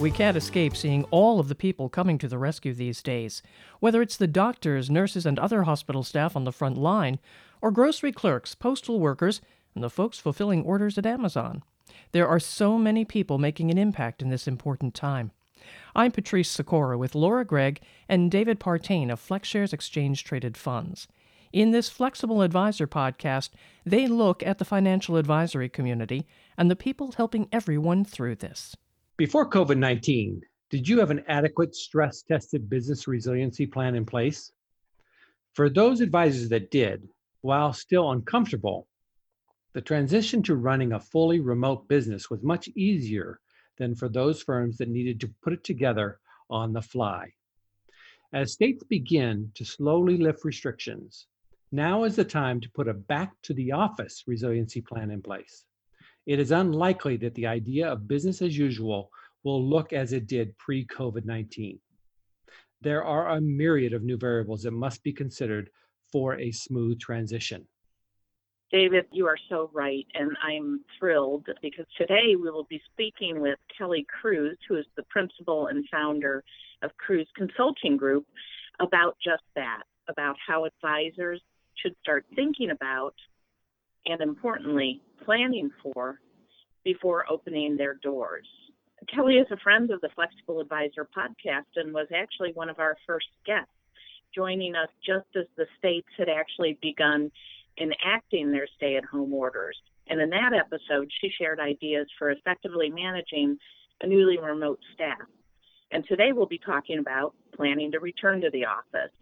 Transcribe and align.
We 0.00 0.10
can't 0.10 0.36
escape 0.36 0.76
seeing 0.76 1.04
all 1.04 1.38
of 1.38 1.48
the 1.48 1.54
people 1.54 1.88
coming 1.88 2.18
to 2.18 2.28
the 2.28 2.36
rescue 2.36 2.74
these 2.74 3.00
days, 3.00 3.42
whether 3.78 4.02
it's 4.02 4.16
the 4.16 4.26
doctors, 4.26 4.90
nurses, 4.90 5.24
and 5.24 5.38
other 5.38 5.62
hospital 5.62 6.02
staff 6.02 6.34
on 6.34 6.44
the 6.44 6.52
front 6.52 6.76
line, 6.76 7.20
or 7.62 7.70
grocery 7.70 8.12
clerks, 8.12 8.54
postal 8.54 8.98
workers, 8.98 9.40
and 9.74 9.82
the 9.82 9.88
folks 9.88 10.18
fulfilling 10.18 10.62
orders 10.64 10.98
at 10.98 11.06
Amazon. 11.06 11.62
There 12.12 12.28
are 12.28 12.40
so 12.40 12.76
many 12.76 13.04
people 13.04 13.38
making 13.38 13.70
an 13.70 13.78
impact 13.78 14.20
in 14.20 14.30
this 14.30 14.48
important 14.48 14.94
time. 14.94 15.30
I'm 15.94 16.10
Patrice 16.10 16.50
Sikora 16.50 16.98
with 16.98 17.14
Laura 17.14 17.44
Gregg 17.44 17.80
and 18.08 18.30
David 18.30 18.58
Partain 18.58 19.10
of 19.10 19.20
FlexShares 19.20 19.72
Exchange 19.72 20.24
Traded 20.24 20.56
Funds. 20.56 21.08
In 21.52 21.70
this 21.70 21.88
Flexible 21.88 22.42
Advisor 22.42 22.88
podcast, 22.88 23.50
they 23.86 24.08
look 24.08 24.42
at 24.42 24.58
the 24.58 24.64
financial 24.64 25.16
advisory 25.16 25.68
community 25.68 26.26
and 26.58 26.68
the 26.68 26.76
people 26.76 27.12
helping 27.12 27.48
everyone 27.52 28.04
through 28.04 28.34
this. 28.34 28.76
Before 29.16 29.48
COVID 29.48 29.78
19, 29.78 30.42
did 30.70 30.88
you 30.88 30.98
have 30.98 31.12
an 31.12 31.22
adequate 31.28 31.76
stress 31.76 32.22
tested 32.22 32.68
business 32.68 33.06
resiliency 33.06 33.64
plan 33.64 33.94
in 33.94 34.04
place? 34.04 34.50
For 35.52 35.70
those 35.70 36.00
advisors 36.00 36.48
that 36.48 36.72
did, 36.72 37.08
while 37.40 37.72
still 37.72 38.10
uncomfortable, 38.10 38.88
the 39.72 39.80
transition 39.80 40.42
to 40.42 40.56
running 40.56 40.92
a 40.92 40.98
fully 40.98 41.38
remote 41.38 41.86
business 41.86 42.28
was 42.28 42.42
much 42.42 42.66
easier 42.74 43.38
than 43.78 43.94
for 43.94 44.08
those 44.08 44.42
firms 44.42 44.78
that 44.78 44.88
needed 44.88 45.20
to 45.20 45.32
put 45.44 45.52
it 45.52 45.62
together 45.62 46.18
on 46.50 46.72
the 46.72 46.82
fly. 46.82 47.32
As 48.32 48.54
states 48.54 48.82
begin 48.82 49.52
to 49.54 49.64
slowly 49.64 50.16
lift 50.16 50.44
restrictions, 50.44 51.28
now 51.70 52.02
is 52.02 52.16
the 52.16 52.24
time 52.24 52.60
to 52.62 52.70
put 52.70 52.88
a 52.88 52.94
back 52.94 53.30
to 53.42 53.54
the 53.54 53.70
office 53.70 54.24
resiliency 54.26 54.80
plan 54.80 55.12
in 55.12 55.22
place. 55.22 55.66
It 56.26 56.40
is 56.40 56.52
unlikely 56.52 57.18
that 57.18 57.34
the 57.34 57.46
idea 57.46 57.90
of 57.90 58.08
business 58.08 58.40
as 58.40 58.56
usual 58.56 59.10
will 59.42 59.62
look 59.62 59.92
as 59.92 60.12
it 60.12 60.26
did 60.26 60.56
pre 60.56 60.86
COVID 60.86 61.24
19. 61.24 61.78
There 62.80 63.04
are 63.04 63.30
a 63.30 63.40
myriad 63.40 63.92
of 63.92 64.02
new 64.02 64.16
variables 64.16 64.62
that 64.62 64.70
must 64.70 65.02
be 65.02 65.12
considered 65.12 65.70
for 66.10 66.38
a 66.38 66.50
smooth 66.50 66.98
transition. 66.98 67.66
David, 68.70 69.06
you 69.12 69.26
are 69.26 69.36
so 69.48 69.70
right, 69.72 70.06
and 70.14 70.36
I'm 70.42 70.80
thrilled 70.98 71.46
because 71.62 71.86
today 71.96 72.34
we 72.34 72.50
will 72.50 72.66
be 72.68 72.80
speaking 72.92 73.40
with 73.40 73.58
Kelli 73.78 74.04
Cruz, 74.06 74.56
who 74.68 74.76
is 74.76 74.86
the 74.96 75.04
principal 75.04 75.68
and 75.68 75.86
founder 75.90 76.42
of 76.82 76.96
Cruz 76.96 77.28
Consulting 77.36 77.96
Group, 77.96 78.26
about 78.80 79.16
just 79.24 79.44
that, 79.54 79.82
about 80.08 80.36
how 80.44 80.64
advisors 80.64 81.40
should 81.76 81.94
start 82.02 82.24
thinking 82.34 82.70
about 82.70 83.14
and 84.06 84.20
importantly, 84.20 85.00
planning 85.24 85.70
for 85.82 86.20
before 86.84 87.24
opening 87.30 87.76
their 87.76 87.94
doors. 87.94 88.46
Kelli 89.12 89.40
is 89.40 89.46
a 89.50 89.56
friend 89.58 89.90
of 89.90 90.00
the 90.00 90.08
Flexible 90.14 90.60
Advisor 90.60 91.06
podcast 91.16 91.76
and 91.76 91.92
was 91.92 92.08
actually 92.14 92.52
one 92.54 92.70
of 92.70 92.78
our 92.78 92.96
first 93.06 93.26
guests, 93.44 93.70
joining 94.34 94.74
us 94.74 94.88
just 95.04 95.26
as 95.36 95.46
the 95.56 95.66
states 95.78 96.08
had 96.16 96.28
actually 96.28 96.78
begun 96.80 97.30
enacting 97.78 98.50
their 98.50 98.66
stay 98.76 98.96
at 98.96 99.04
home 99.04 99.32
orders. 99.32 99.76
And 100.08 100.20
in 100.20 100.30
that 100.30 100.52
episode, 100.52 101.10
she 101.20 101.30
shared 101.38 101.60
ideas 101.60 102.06
for 102.18 102.30
effectively 102.30 102.90
managing 102.90 103.58
a 104.02 104.06
newly 104.06 104.38
remote 104.38 104.80
staff. 104.94 105.26
And 105.90 106.04
today 106.06 106.32
we'll 106.32 106.46
be 106.46 106.58
talking 106.58 106.98
about 106.98 107.34
planning 107.56 107.92
to 107.92 108.00
return 108.00 108.40
to 108.42 108.50
the 108.50 108.66
office. 108.66 109.12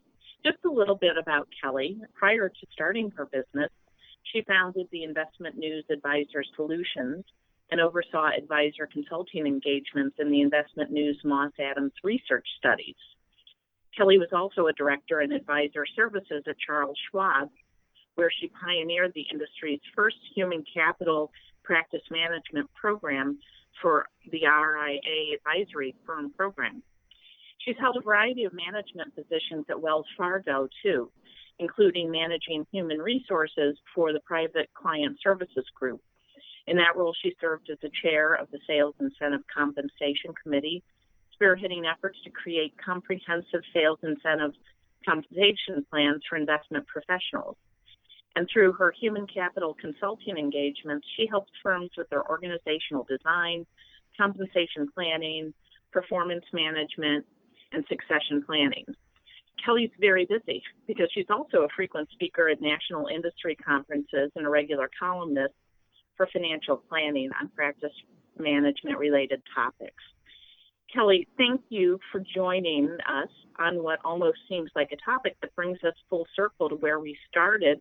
Just 0.45 0.59
a 0.65 0.71
little 0.71 0.97
bit 0.97 1.17
about 1.17 1.49
Kelli. 1.63 2.01
Prior 2.15 2.49
to 2.49 2.67
starting 2.73 3.13
her 3.17 3.27
business, 3.27 3.71
she 4.23 4.43
founded 4.43 4.87
the 4.91 5.05
Investment 5.05 5.57
News 5.57 5.85
Advisor 5.91 6.45
Solutions 6.57 7.25
and 7.71 7.81
oversaw 7.81 8.31
advisor 8.37 8.89
consulting 8.93 9.47
engagements 9.47 10.17
in 10.19 10.31
the 10.31 10.43
Investment 10.43 10.91
News 10.91 11.19
Moss 11.25 11.53
Adams 11.59 11.93
research 12.05 12.47
studies. 12.59 12.97
Kelli 13.99 14.19
was 14.19 14.33
also 14.33 14.67
a 14.67 14.73
director 14.73 15.21
in 15.21 15.33
advisor 15.33 15.85
services 15.97 16.45
at 16.47 16.57
Charles 16.59 16.99
Schwab 17.11 17.49
where 18.15 18.31
she 18.41 18.49
pioneered 18.49 19.13
the 19.15 19.27
industry's 19.33 19.81
first 19.97 20.17
human 20.35 20.65
capital 20.75 21.31
practice 21.63 22.03
management 22.11 22.69
program 22.75 23.39
for 23.81 24.07
the 24.31 24.43
RIA 24.47 25.35
advisory 25.35 25.95
firm 26.05 26.31
program. 26.37 26.83
She's 27.65 27.77
held 27.81 27.97
a 27.97 28.03
variety 28.03 28.45
of 28.45 28.53
management 28.53 29.15
positions 29.15 29.67
at 29.71 29.81
Wells 29.81 30.07
Fargo, 30.17 30.69
too, 30.83 31.11
including 31.59 32.11
managing 32.11 32.67
human 32.73 32.99
resources 32.99 33.77
for 33.95 34.13
the 34.13 34.21
Private 34.21 34.71
Client 34.75 35.19
Services 35.23 35.65
Group. 35.75 36.01
In 36.67 36.77
that 36.77 36.97
role, 36.97 37.15
she 37.23 37.35
served 37.41 37.69
as 37.71 37.79
the 37.83 37.91
chair 38.03 38.35
of 38.35 38.51
the 38.51 38.59
Sales 38.67 38.95
Incentive 39.01 39.43
Compensation 39.53 40.33
Committee, 40.43 40.83
spearheading 41.41 41.91
efforts 41.91 42.19
to 42.25 42.31
create 42.31 42.75
comprehensive 42.85 43.63
sales 43.73 43.99
incentive 44.03 44.53
compensation 45.05 45.85
plans 45.91 46.23
for 46.29 46.37
investment 46.37 46.87
professionals. 46.87 47.57
And 48.37 48.49
through 48.51 48.73
her 48.75 48.95
human 48.99 49.27
capital 49.27 49.75
consulting 49.79 50.39
engagements, 50.39 51.07
she 51.17 51.27
helps 51.27 51.53
firms 51.63 51.91
with 51.97 52.09
their 52.09 52.29
organizational 52.29 53.05
design, 53.05 53.67
compensation 54.17 54.89
planning, 54.95 55.53
performance 55.91 56.45
management, 56.53 57.27
and 57.73 57.85
succession 57.89 58.43
planning. 58.47 58.87
Kelli's 59.67 59.93
very 60.01 60.27
busy 60.27 60.63
because 60.87 61.09
she's 61.13 61.27
also 61.31 61.63
a 61.63 61.69
frequent 61.75 62.09
speaker 62.13 62.49
at 62.49 62.61
national 62.61 63.07
industry 63.07 63.57
conferences 63.57 64.31
and 64.35 64.47
a 64.47 64.49
regular 64.49 64.91
columnist 64.99 65.55
for 66.17 66.27
financial 66.33 66.77
planning 66.89 67.31
on 67.41 67.49
practice 67.49 67.93
management 68.39 68.99
related 68.99 69.43
topics. 69.55 70.03
Kelli, 70.95 71.27
thank 71.39 71.63
you 71.71 71.99
for 72.11 72.23
joining 72.35 72.87
us 73.09 73.31
on 73.59 73.83
what 73.83 73.99
almost 74.05 74.39
seems 74.49 74.71
like 74.75 74.93
a 74.93 75.11
topic 75.11 75.37
that 75.41 75.55
brings 75.55 75.79
us 75.85 75.95
full 76.11 76.27
circle 76.37 76.69
to 76.69 76.75
where 76.77 77.01
we 77.01 77.17
started 77.31 77.81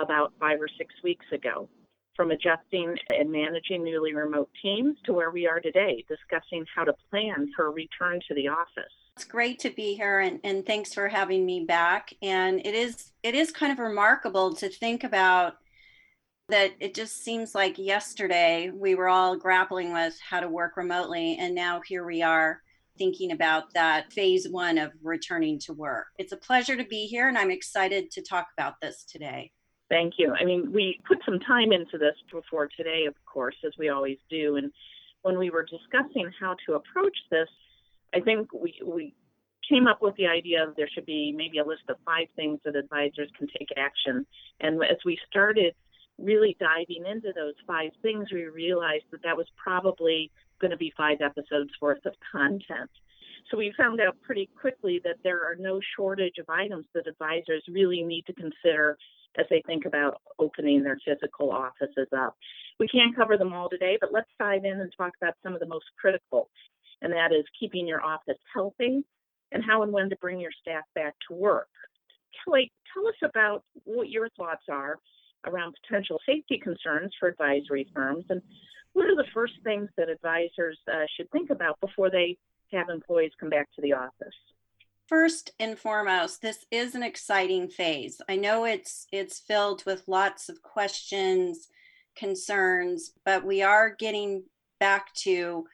about 0.00 0.32
five 0.40 0.60
or 0.60 0.68
six 0.78 0.94
weeks 1.04 1.26
ago, 1.32 1.68
from 2.16 2.30
adjusting 2.30 2.96
and 3.10 3.30
managing 3.30 3.84
newly 3.84 4.14
remote 4.14 4.48
teams 4.62 4.96
to 5.04 5.12
where 5.12 5.30
we 5.30 5.46
are 5.46 5.60
today, 5.60 6.02
discussing 6.08 6.64
how 6.74 6.84
to 6.84 6.94
plan 7.10 7.50
for 7.54 7.66
a 7.66 7.70
return 7.70 8.20
to 8.26 8.34
the 8.34 8.48
office. 8.48 8.94
It's 9.20 9.28
great 9.28 9.58
to 9.58 9.70
be 9.70 9.96
here 9.96 10.20
and, 10.20 10.40
and 10.44 10.64
thanks 10.64 10.94
for 10.94 11.06
having 11.06 11.44
me 11.44 11.66
back. 11.66 12.14
And 12.22 12.58
it 12.64 12.74
is 12.74 13.12
it 13.22 13.34
is 13.34 13.50
kind 13.50 13.70
of 13.70 13.78
remarkable 13.78 14.54
to 14.54 14.70
think 14.70 15.04
about 15.04 15.56
that 16.48 16.70
it 16.80 16.94
just 16.94 17.22
seems 17.22 17.54
like 17.54 17.76
yesterday 17.76 18.70
we 18.72 18.94
were 18.94 19.10
all 19.10 19.36
grappling 19.36 19.92
with 19.92 20.18
how 20.26 20.40
to 20.40 20.48
work 20.48 20.78
remotely 20.78 21.36
and 21.38 21.54
now 21.54 21.82
here 21.86 22.06
we 22.06 22.22
are 22.22 22.62
thinking 22.96 23.32
about 23.32 23.74
that 23.74 24.10
phase 24.10 24.48
one 24.48 24.78
of 24.78 24.90
returning 25.02 25.58
to 25.58 25.74
work. 25.74 26.06
It's 26.16 26.32
a 26.32 26.38
pleasure 26.38 26.78
to 26.78 26.84
be 26.84 27.04
here 27.04 27.28
and 27.28 27.36
I'm 27.36 27.50
excited 27.50 28.10
to 28.12 28.22
talk 28.22 28.46
about 28.56 28.80
this 28.80 29.04
today. 29.04 29.52
Thank 29.90 30.14
you. 30.16 30.32
I 30.32 30.46
mean, 30.46 30.72
we 30.72 30.98
put 31.06 31.18
some 31.26 31.40
time 31.40 31.72
into 31.72 31.98
this 31.98 32.16
before 32.32 32.70
today, 32.74 33.04
of 33.04 33.14
course, 33.26 33.56
as 33.66 33.72
we 33.78 33.90
always 33.90 34.16
do. 34.30 34.56
And 34.56 34.72
when 35.20 35.38
we 35.38 35.50
were 35.50 35.66
discussing 35.66 36.32
how 36.40 36.56
to 36.66 36.76
approach 36.76 37.18
this, 37.30 37.48
I 38.14 38.20
think 38.20 38.52
we, 38.52 38.74
we 38.84 39.14
came 39.68 39.86
up 39.86 40.02
with 40.02 40.16
the 40.16 40.26
idea 40.26 40.66
of 40.66 40.74
there 40.76 40.88
should 40.92 41.06
be 41.06 41.32
maybe 41.36 41.58
a 41.58 41.64
list 41.64 41.82
of 41.88 41.96
five 42.04 42.26
things 42.36 42.58
that 42.64 42.76
advisors 42.76 43.30
can 43.38 43.46
take 43.58 43.68
action. 43.76 44.26
And 44.60 44.82
as 44.82 44.96
we 45.04 45.18
started 45.30 45.74
really 46.18 46.56
diving 46.58 47.06
into 47.10 47.32
those 47.34 47.54
five 47.66 47.90
things, 48.02 48.28
we 48.32 48.44
realized 48.44 49.04
that 49.10 49.22
that 49.22 49.36
was 49.36 49.46
probably 49.56 50.30
going 50.60 50.70
to 50.70 50.76
be 50.76 50.92
five 50.96 51.18
episodes 51.20 51.70
worth 51.80 52.04
of 52.04 52.14
content. 52.32 52.90
So 53.50 53.56
we 53.56 53.72
found 53.76 54.00
out 54.00 54.20
pretty 54.22 54.48
quickly 54.60 55.00
that 55.04 55.16
there 55.24 55.42
are 55.44 55.56
no 55.56 55.80
shortage 55.96 56.38
of 56.38 56.48
items 56.48 56.84
that 56.94 57.06
advisors 57.06 57.64
really 57.68 58.02
need 58.02 58.26
to 58.26 58.34
consider 58.34 58.98
as 59.38 59.46
they 59.48 59.62
think 59.66 59.86
about 59.86 60.20
opening 60.38 60.82
their 60.82 60.98
physical 61.04 61.50
offices 61.50 62.08
up. 62.16 62.36
We 62.78 62.88
can't 62.88 63.14
cover 63.14 63.36
them 63.36 63.52
all 63.52 63.68
today, 63.68 63.96
but 64.00 64.12
let's 64.12 64.28
dive 64.38 64.64
in 64.64 64.80
and 64.80 64.92
talk 64.96 65.12
about 65.20 65.34
some 65.42 65.54
of 65.54 65.60
the 65.60 65.66
most 65.66 65.86
critical, 66.00 66.48
and 67.02 67.12
that 67.12 67.32
is 67.32 67.44
keeping 67.58 67.86
your 67.86 68.02
office 68.02 68.38
healthy 68.52 69.04
and 69.52 69.64
how 69.64 69.82
and 69.82 69.92
when 69.92 70.10
to 70.10 70.16
bring 70.16 70.40
your 70.40 70.52
staff 70.60 70.84
back 70.94 71.14
to 71.28 71.34
work. 71.34 71.68
Kelli, 72.46 72.70
tell 72.94 73.06
us 73.06 73.14
about 73.22 73.64
what 73.84 74.08
your 74.08 74.28
thoughts 74.30 74.64
are 74.68 74.98
around 75.46 75.74
potential 75.82 76.20
safety 76.26 76.58
concerns 76.58 77.12
for 77.18 77.28
advisory 77.28 77.88
firms 77.94 78.24
and 78.28 78.42
what 78.92 79.06
are 79.06 79.16
the 79.16 79.26
first 79.32 79.54
things 79.64 79.88
that 79.96 80.08
advisors 80.08 80.78
uh, 80.92 81.04
should 81.16 81.30
think 81.30 81.50
about 81.50 81.80
before 81.80 82.10
they 82.10 82.36
have 82.72 82.88
employees 82.88 83.32
come 83.38 83.50
back 83.50 83.68
to 83.74 83.82
the 83.82 83.92
office? 83.92 84.34
First 85.06 85.52
and 85.58 85.78
foremost, 85.78 86.42
this 86.42 86.64
is 86.70 86.94
an 86.94 87.02
exciting 87.02 87.68
phase. 87.68 88.20
I 88.28 88.36
know 88.36 88.64
it's 88.64 89.06
it's 89.10 89.40
filled 89.40 89.84
with 89.84 90.06
lots 90.06 90.48
of 90.48 90.62
questions, 90.62 91.68
concerns, 92.14 93.12
but 93.24 93.44
we 93.44 93.62
are 93.62 93.90
getting 93.90 94.44
back 94.78 95.12
to 95.14 95.66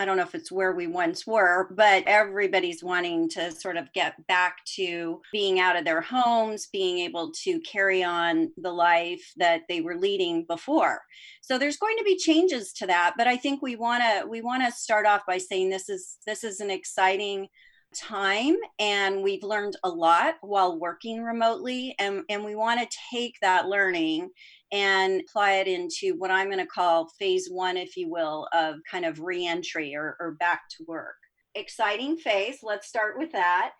I 0.00 0.06
don't 0.06 0.16
know 0.16 0.22
if 0.22 0.34
it's 0.34 0.50
where 0.50 0.72
we 0.72 0.86
once 0.86 1.26
were, 1.26 1.68
but 1.76 2.04
everybody's 2.06 2.82
wanting 2.82 3.28
to 3.30 3.52
sort 3.52 3.76
of 3.76 3.92
get 3.92 4.26
back 4.26 4.64
to 4.76 5.20
being 5.30 5.60
out 5.60 5.76
of 5.76 5.84
their 5.84 6.00
homes, 6.00 6.68
being 6.72 7.00
able 7.00 7.32
to 7.42 7.60
carry 7.60 8.02
on 8.02 8.50
the 8.56 8.72
life 8.72 9.20
that 9.36 9.64
they 9.68 9.82
were 9.82 9.98
leading 9.98 10.46
before. 10.46 11.02
So 11.42 11.58
there's 11.58 11.76
going 11.76 11.98
to 11.98 12.04
be 12.04 12.16
changes 12.16 12.72
to 12.78 12.86
that, 12.86 13.12
but 13.18 13.26
I 13.26 13.36
think 13.36 13.60
we 13.60 13.76
want 13.76 14.02
to 14.02 14.26
we 14.26 14.40
want 14.40 14.64
to 14.64 14.72
start 14.72 15.04
off 15.04 15.20
by 15.26 15.36
saying 15.36 15.68
this 15.68 15.90
is 15.90 16.16
this 16.26 16.44
is 16.44 16.60
an 16.60 16.70
exciting 16.70 17.48
time 17.94 18.56
and 18.78 19.22
we've 19.22 19.42
learned 19.42 19.76
a 19.84 19.88
lot 19.88 20.34
while 20.42 20.78
working 20.78 21.22
remotely 21.22 21.94
and, 21.98 22.22
and 22.28 22.44
we 22.44 22.54
want 22.54 22.80
to 22.80 22.98
take 23.12 23.36
that 23.40 23.66
learning 23.68 24.30
and 24.72 25.22
apply 25.22 25.54
it 25.54 25.66
into 25.66 26.16
what 26.18 26.30
I'm 26.30 26.46
going 26.48 26.58
to 26.58 26.66
call 26.66 27.08
phase 27.18 27.48
one, 27.50 27.76
if 27.76 27.96
you 27.96 28.08
will, 28.08 28.48
of 28.52 28.76
kind 28.90 29.04
of 29.04 29.20
reentry 29.20 29.94
or, 29.96 30.16
or 30.20 30.32
back 30.32 30.62
to 30.76 30.84
work. 30.86 31.16
Exciting 31.54 32.16
phase. 32.16 32.58
Let's 32.62 32.86
start 32.86 33.18
with 33.18 33.32
that. 33.32 33.72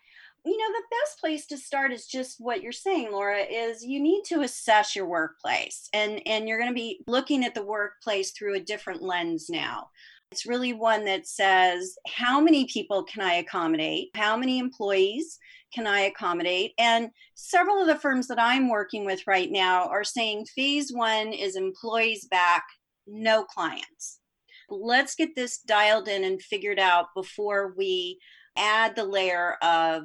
You 0.44 0.56
know, 0.56 0.72
the 0.72 0.84
best 0.90 1.20
place 1.20 1.46
to 1.48 1.58
start 1.58 1.92
is 1.92 2.06
just 2.06 2.36
what 2.38 2.62
you're 2.62 2.72
saying, 2.72 3.12
Laura, 3.12 3.40
is 3.42 3.84
you 3.84 4.00
need 4.00 4.22
to 4.28 4.40
assess 4.40 4.96
your 4.96 5.06
workplace. 5.06 5.88
And, 5.92 6.22
and 6.26 6.48
you're 6.48 6.58
going 6.58 6.70
to 6.70 6.74
be 6.74 7.00
looking 7.06 7.44
at 7.44 7.54
the 7.54 7.64
workplace 7.64 8.32
through 8.32 8.56
a 8.56 8.60
different 8.60 9.02
lens 9.02 9.48
now. 9.50 9.90
It's 10.32 10.46
really 10.46 10.72
one 10.72 11.04
that 11.06 11.26
says, 11.26 11.96
how 12.06 12.40
many 12.40 12.66
people 12.66 13.02
can 13.02 13.20
I 13.22 13.34
accommodate? 13.34 14.10
How 14.14 14.36
many 14.36 14.58
employees? 14.58 15.38
can 15.72 15.86
I 15.86 16.00
accommodate? 16.00 16.72
And 16.78 17.10
several 17.34 17.80
of 17.80 17.86
the 17.86 17.98
firms 17.98 18.26
that 18.28 18.40
I'm 18.40 18.68
working 18.68 19.04
with 19.04 19.26
right 19.26 19.50
now 19.50 19.86
are 19.86 20.04
saying 20.04 20.46
phase 20.46 20.92
one 20.92 21.32
is 21.32 21.56
employees 21.56 22.26
back, 22.26 22.64
no 23.06 23.44
clients. 23.44 24.18
Let's 24.68 25.14
get 25.14 25.34
this 25.34 25.58
dialed 25.58 26.08
in 26.08 26.24
and 26.24 26.40
figured 26.42 26.78
out 26.78 27.06
before 27.14 27.74
we 27.76 28.18
add 28.56 28.94
the 28.96 29.04
layer 29.04 29.56
of 29.62 30.04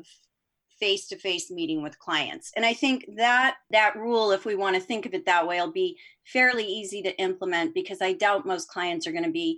face-to-face 0.80 1.50
meeting 1.52 1.82
with 1.82 1.98
clients 2.00 2.52
and 2.58 2.66
i 2.66 2.74
think 2.74 3.06
that 3.16 3.56
that 3.72 3.96
rule 3.96 4.32
if 4.32 4.44
we 4.44 4.56
want 4.56 4.76
to 4.76 4.82
think 4.82 5.06
of 5.06 5.14
it 5.14 5.26
that 5.26 5.48
way 5.48 5.58
will 5.58 5.72
be 5.72 5.98
fairly 6.26 6.66
easy 6.66 7.02
to 7.02 7.18
implement 7.18 7.74
because 7.74 8.02
i 8.02 8.12
doubt 8.12 8.46
most 8.46 8.68
clients 8.68 9.08
are 9.08 9.14
going 9.14 9.24
to 9.24 9.32
be 9.32 9.58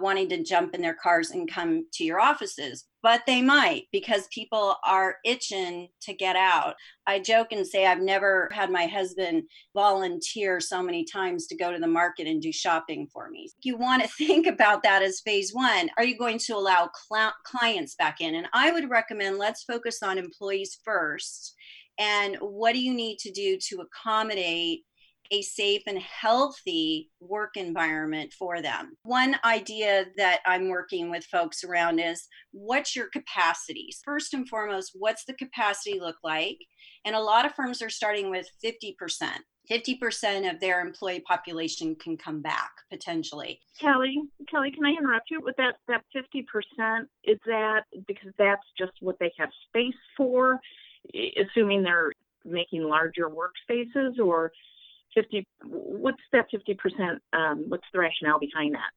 wanting 0.00 0.28
to 0.30 0.42
jump 0.42 0.74
in 0.74 0.80
their 0.80 0.96
cars 1.00 1.30
and 1.30 1.50
come 1.50 1.86
to 1.94 2.04
your 2.04 2.20
offices, 2.20 2.86
but 3.02 3.22
they 3.26 3.40
might 3.40 3.84
because 3.92 4.28
people 4.32 4.76
are 4.84 5.16
itching 5.24 5.88
to 6.02 6.14
get 6.14 6.36
out. 6.36 6.74
I 7.06 7.20
joke 7.20 7.52
and 7.52 7.66
say 7.66 7.86
I've 7.86 8.00
never 8.00 8.48
had 8.52 8.70
my 8.70 8.86
husband 8.86 9.44
volunteer 9.74 10.60
so 10.60 10.82
many 10.82 11.04
times 11.04 11.46
to 11.46 11.56
go 11.56 11.72
to 11.72 11.78
the 11.78 11.86
market 11.86 12.26
and 12.26 12.42
do 12.42 12.52
shopping 12.52 13.08
for 13.12 13.30
me. 13.30 13.50
You 13.62 13.76
want 13.76 14.02
to 14.02 14.08
think 14.26 14.46
about 14.46 14.82
that 14.82 15.02
as 15.02 15.20
phase 15.20 15.52
one. 15.52 15.90
Are 15.96 16.04
you 16.04 16.18
going 16.18 16.38
to 16.38 16.56
allow 16.56 16.90
cl- 17.10 17.34
clients 17.44 17.94
back 17.94 18.20
in? 18.20 18.34
And 18.34 18.48
I 18.52 18.70
would 18.72 18.90
recommend 18.90 19.38
let's 19.38 19.64
focus 19.64 20.02
on 20.02 20.18
employees 20.18 20.78
first. 20.84 21.54
And 21.98 22.36
what 22.40 22.74
do 22.74 22.80
you 22.80 22.94
need 22.94 23.18
to 23.20 23.32
do 23.32 23.58
to 23.68 23.82
accommodate 23.82 24.84
a 25.30 25.42
safe 25.42 25.82
and 25.86 25.98
healthy 25.98 27.10
work 27.20 27.56
environment 27.56 28.32
for 28.32 28.62
them. 28.62 28.96
One 29.02 29.36
idea 29.44 30.06
that 30.16 30.40
I'm 30.46 30.68
working 30.68 31.10
with 31.10 31.24
folks 31.24 31.64
around 31.64 31.98
is 31.98 32.26
what's 32.52 32.96
your 32.96 33.08
capacities? 33.12 34.00
First 34.04 34.34
and 34.34 34.48
foremost, 34.48 34.92
what's 34.94 35.24
the 35.24 35.34
capacity 35.34 36.00
look 36.00 36.16
like? 36.24 36.58
And 37.04 37.14
a 37.14 37.20
lot 37.20 37.46
of 37.46 37.54
firms 37.54 37.82
are 37.82 37.90
starting 37.90 38.30
with 38.30 38.48
50%. 38.64 38.94
50% 39.70 40.50
of 40.50 40.60
their 40.60 40.80
employee 40.80 41.20
population 41.20 41.94
can 41.96 42.16
come 42.16 42.40
back 42.40 42.70
potentially. 42.90 43.60
Kelli, 43.80 44.14
Kelli, 44.52 44.72
can 44.72 44.86
I 44.86 44.92
interrupt 44.92 45.30
you 45.30 45.40
with 45.42 45.56
that? 45.56 45.74
That 45.88 46.04
50% 46.16 47.02
is 47.24 47.38
that 47.44 47.82
because 48.06 48.32
that's 48.38 48.64
just 48.78 48.92
what 49.00 49.16
they 49.20 49.30
have 49.38 49.50
space 49.68 49.94
for, 50.16 50.58
assuming 51.36 51.82
they're 51.82 52.12
making 52.44 52.84
larger 52.84 53.28
workspaces, 53.28 54.18
or 54.18 54.52
50 55.18 55.46
what's 55.64 56.22
that 56.32 56.46
50% 56.52 57.18
um, 57.32 57.64
what's 57.68 57.86
the 57.92 57.98
rationale 57.98 58.38
behind 58.38 58.74
that 58.74 58.90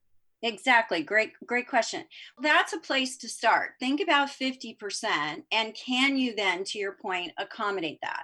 Exactly. 0.44 1.04
Great, 1.04 1.34
great 1.46 1.68
question. 1.68 2.06
That's 2.42 2.74
a 2.74 2.80
place 2.80 3.16
to 3.18 3.30
start. 3.30 3.74
Think 3.80 4.02
about 4.02 4.30
50%. 4.30 5.44
And 5.52 5.76
can 5.76 6.18
you 6.18 6.36
then, 6.36 6.64
to 6.64 6.80
your 6.80 6.94
point, 6.94 7.32
accommodate 7.38 8.00
that? 8.02 8.24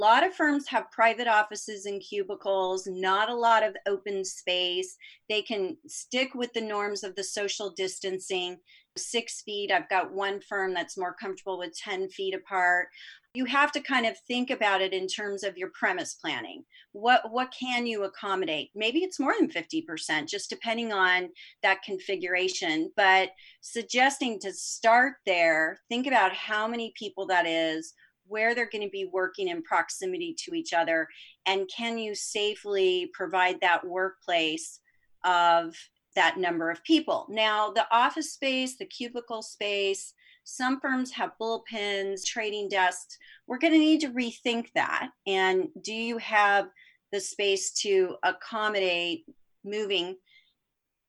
A 0.00 0.02
lot 0.02 0.26
of 0.26 0.34
firms 0.34 0.66
have 0.66 0.90
private 0.90 1.28
offices 1.28 1.86
and 1.86 2.00
cubicles, 2.00 2.88
not 2.88 3.28
a 3.28 3.34
lot 3.34 3.62
of 3.62 3.76
open 3.86 4.24
space. 4.24 4.96
They 5.28 5.42
can 5.42 5.76
stick 5.86 6.34
with 6.34 6.52
the 6.52 6.60
norms 6.60 7.04
of 7.04 7.14
the 7.14 7.22
social 7.22 7.70
distancing, 7.70 8.58
six 8.96 9.42
feet. 9.42 9.70
I've 9.72 9.88
got 9.88 10.12
one 10.12 10.40
firm 10.40 10.74
that's 10.74 10.96
more 10.96 11.14
comfortable 11.14 11.58
with 11.58 11.76
10 11.76 12.08
feet 12.08 12.34
apart. 12.34 12.88
You 13.34 13.44
have 13.46 13.72
to 13.72 13.80
kind 13.80 14.06
of 14.06 14.16
think 14.28 14.50
about 14.50 14.80
it 14.80 14.92
in 14.92 15.08
terms 15.08 15.42
of 15.42 15.56
your 15.58 15.70
premise 15.74 16.14
planning. 16.14 16.64
What 16.92 17.32
what 17.32 17.52
can 17.58 17.86
you 17.86 18.04
accommodate? 18.04 18.70
Maybe 18.74 19.00
it's 19.00 19.18
more 19.18 19.34
than 19.38 19.50
50% 19.50 20.28
just 20.28 20.48
depending 20.48 20.92
on 20.92 21.30
that 21.62 21.82
configuration 21.82 22.90
but 22.96 23.30
suggesting 23.60 24.38
to 24.40 24.52
start 24.52 25.14
there 25.26 25.78
think 25.88 26.06
about 26.06 26.32
how 26.32 26.68
many 26.68 26.92
people 26.96 27.26
that 27.26 27.46
is 27.46 27.94
where 28.26 28.54
they're 28.54 28.70
going 28.70 28.84
to 28.84 28.90
be 28.90 29.10
working 29.12 29.48
in 29.48 29.62
proximity 29.62 30.34
to 30.44 30.54
each 30.54 30.72
other 30.72 31.08
and 31.46 31.68
can 31.74 31.98
you 31.98 32.14
safely 32.14 33.10
provide 33.12 33.60
that 33.60 33.86
workplace 33.86 34.80
of 35.24 35.74
that 36.14 36.38
number 36.38 36.70
of 36.70 36.82
people 36.84 37.26
now 37.28 37.70
the 37.70 37.86
office 37.90 38.32
space 38.32 38.76
the 38.76 38.84
cubicle 38.84 39.42
space 39.42 40.14
some 40.44 40.78
firms 40.78 41.10
have 41.12 41.32
bullpens, 41.40 42.24
trading 42.24 42.68
desks. 42.68 43.16
We're 43.46 43.58
going 43.58 43.72
to 43.72 43.78
need 43.78 44.02
to 44.02 44.10
rethink 44.10 44.66
that. 44.74 45.08
And 45.26 45.68
do 45.82 45.94
you 45.94 46.18
have 46.18 46.68
the 47.12 47.20
space 47.20 47.72
to 47.80 48.16
accommodate 48.22 49.24
moving 49.64 50.16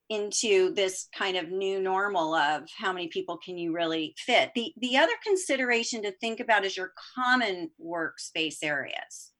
into 0.09 0.73
this 0.73 1.07
kind 1.17 1.35
of 1.35 1.49
new 1.49 1.81
normal 1.81 2.35
of 2.35 2.63
how 2.77 2.93
many 2.93 3.07
people 3.07 3.39
can 3.43 3.57
you 3.57 3.73
really 3.73 4.13
fit 4.19 4.51
the 4.53 4.71
the 4.77 4.95
other 4.95 5.11
consideration 5.23 6.03
to 6.03 6.11
think 6.11 6.39
about 6.39 6.63
is 6.63 6.77
your 6.77 6.93
common 7.15 7.71
workspace 7.83 8.57
areas 8.61 9.31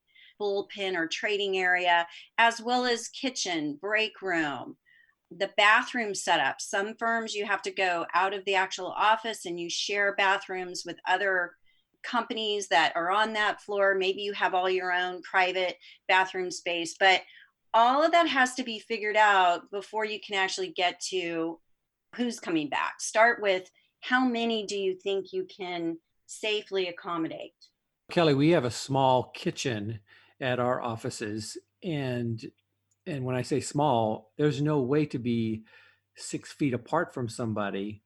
bullpen 0.41 0.95
or 0.95 1.05
trading 1.05 1.59
area 1.59 2.07
as 2.39 2.59
well 2.59 2.83
as 2.83 3.09
kitchen 3.09 3.77
break 3.79 4.23
room 4.23 4.75
the 5.37 5.51
bathroom 5.57 6.15
setup. 6.15 6.61
Some 6.61 6.95
firms 6.95 7.33
you 7.33 7.45
have 7.45 7.61
to 7.63 7.71
go 7.71 8.05
out 8.13 8.33
of 8.33 8.45
the 8.45 8.55
actual 8.55 8.87
office 8.87 9.45
and 9.45 9.59
you 9.59 9.69
share 9.69 10.15
bathrooms 10.15 10.83
with 10.85 10.97
other 11.07 11.53
companies 12.03 12.67
that 12.69 12.93
are 12.95 13.11
on 13.11 13.33
that 13.33 13.61
floor. 13.61 13.95
Maybe 13.95 14.21
you 14.21 14.33
have 14.33 14.53
all 14.53 14.69
your 14.69 14.93
own 14.93 15.21
private 15.23 15.77
bathroom 16.07 16.51
space, 16.51 16.95
but 16.99 17.21
all 17.73 18.03
of 18.03 18.11
that 18.13 18.27
has 18.27 18.53
to 18.55 18.63
be 18.63 18.79
figured 18.79 19.17
out 19.17 19.69
before 19.71 20.05
you 20.05 20.19
can 20.25 20.35
actually 20.35 20.69
get 20.69 20.99
to 21.09 21.59
who's 22.15 22.39
coming 22.39 22.69
back. 22.69 23.01
Start 23.01 23.41
with 23.41 23.69
how 24.01 24.23
many 24.23 24.65
do 24.65 24.77
you 24.77 24.95
think 24.95 25.33
you 25.33 25.45
can 25.45 25.97
safely 26.27 26.87
accommodate? 26.87 27.53
Kelli, 28.11 28.37
we 28.37 28.51
have 28.51 28.65
a 28.65 28.71
small 28.71 29.31
kitchen 29.35 29.99
at 30.39 30.59
our 30.59 30.81
offices 30.81 31.57
and 31.83 32.45
and 33.07 33.23
when 33.23 33.35
I 33.35 33.41
say 33.41 33.59
small, 33.59 34.31
there's 34.37 34.61
no 34.61 34.81
way 34.81 35.05
to 35.07 35.19
be 35.19 35.63
six 36.17 36.51
feet 36.51 36.73
apart 36.73 37.13
from 37.13 37.29
somebody 37.29 38.01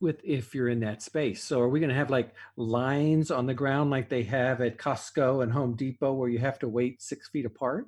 with 0.00 0.20
if 0.24 0.54
you're 0.54 0.68
in 0.68 0.80
that 0.80 1.02
space. 1.02 1.42
So 1.42 1.60
are 1.60 1.68
we 1.68 1.80
going 1.80 1.90
to 1.90 1.96
have 1.96 2.10
like 2.10 2.32
lines 2.56 3.30
on 3.30 3.46
the 3.46 3.54
ground 3.54 3.90
like 3.90 4.08
they 4.08 4.22
have 4.24 4.60
at 4.60 4.78
Costco 4.78 5.42
and 5.42 5.52
Home 5.52 5.74
Depot 5.74 6.12
where 6.12 6.28
you 6.28 6.38
have 6.38 6.58
to 6.60 6.68
wait 6.68 7.02
six 7.02 7.28
feet 7.28 7.44
apart? 7.44 7.86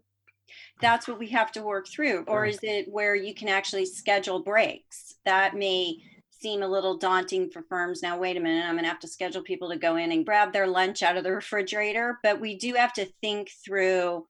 That's 0.80 1.08
what 1.08 1.18
we 1.18 1.28
have 1.28 1.52
to 1.52 1.62
work 1.62 1.88
through. 1.88 2.24
Or 2.26 2.44
is 2.44 2.58
it 2.62 2.86
where 2.90 3.14
you 3.14 3.34
can 3.34 3.48
actually 3.48 3.86
schedule 3.86 4.42
breaks? 4.42 5.14
That 5.24 5.56
may 5.56 5.96
seem 6.30 6.62
a 6.62 6.68
little 6.68 6.98
daunting 6.98 7.48
for 7.48 7.62
firms. 7.62 8.02
Now, 8.02 8.18
wait 8.18 8.36
a 8.36 8.40
minute, 8.40 8.66
I'm 8.66 8.74
going 8.74 8.84
to 8.84 8.90
have 8.90 8.98
to 9.00 9.08
schedule 9.08 9.42
people 9.42 9.70
to 9.70 9.76
go 9.76 9.96
in 9.96 10.12
and 10.12 10.26
grab 10.26 10.52
their 10.52 10.66
lunch 10.66 11.02
out 11.02 11.16
of 11.16 11.24
the 11.24 11.32
refrigerator. 11.34 12.18
But 12.22 12.40
we 12.40 12.56
do 12.56 12.74
have 12.74 12.92
to 12.94 13.06
think 13.22 13.50
through 13.64 14.26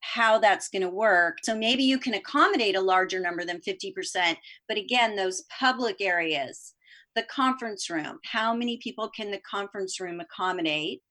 how 0.00 0.38
that's 0.38 0.68
going 0.68 0.82
to 0.82 0.88
work. 0.88 1.38
So 1.42 1.56
maybe 1.56 1.82
you 1.82 1.98
can 1.98 2.14
accommodate 2.14 2.76
a 2.76 2.80
larger 2.80 3.20
number 3.20 3.44
than 3.44 3.60
50%. 3.60 4.36
But 4.68 4.78
again, 4.78 5.16
those 5.16 5.44
public 5.58 6.00
areas, 6.00 6.74
the 7.14 7.24
conference 7.24 7.90
room, 7.90 8.18
how 8.24 8.54
many 8.54 8.78
people 8.78 9.10
can 9.10 9.30
the 9.30 9.40
conference 9.48 10.00
room 10.00 10.20
accommodate? 10.20 11.02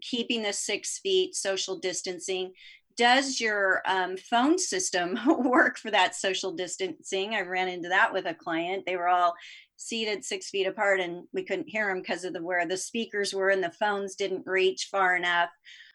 Keeping 0.00 0.42
the 0.42 0.52
six 0.52 0.98
feet 0.98 1.34
social 1.34 1.78
distancing. 1.78 2.52
Does 2.96 3.40
your 3.40 3.82
um, 3.86 4.16
phone 4.16 4.58
system 4.58 5.18
work 5.26 5.78
for 5.78 5.90
that 5.90 6.14
social 6.14 6.52
distancing? 6.52 7.34
I 7.34 7.40
ran 7.40 7.68
into 7.68 7.88
that 7.88 8.12
with 8.12 8.26
a 8.26 8.34
client. 8.34 8.84
They 8.86 8.96
were 8.96 9.08
all 9.08 9.34
seated 9.76 10.24
six 10.24 10.50
feet 10.50 10.66
apart 10.66 11.00
and 11.00 11.24
we 11.32 11.42
couldn't 11.42 11.68
hear 11.68 11.88
them 11.88 12.02
because 12.02 12.24
of 12.24 12.32
the 12.32 12.42
where 12.42 12.66
the 12.66 12.76
speakers 12.76 13.34
were 13.34 13.48
and 13.48 13.62
the 13.62 13.72
phones 13.72 14.14
didn't 14.14 14.46
reach 14.46 14.88
far 14.90 15.16
enough 15.16 15.50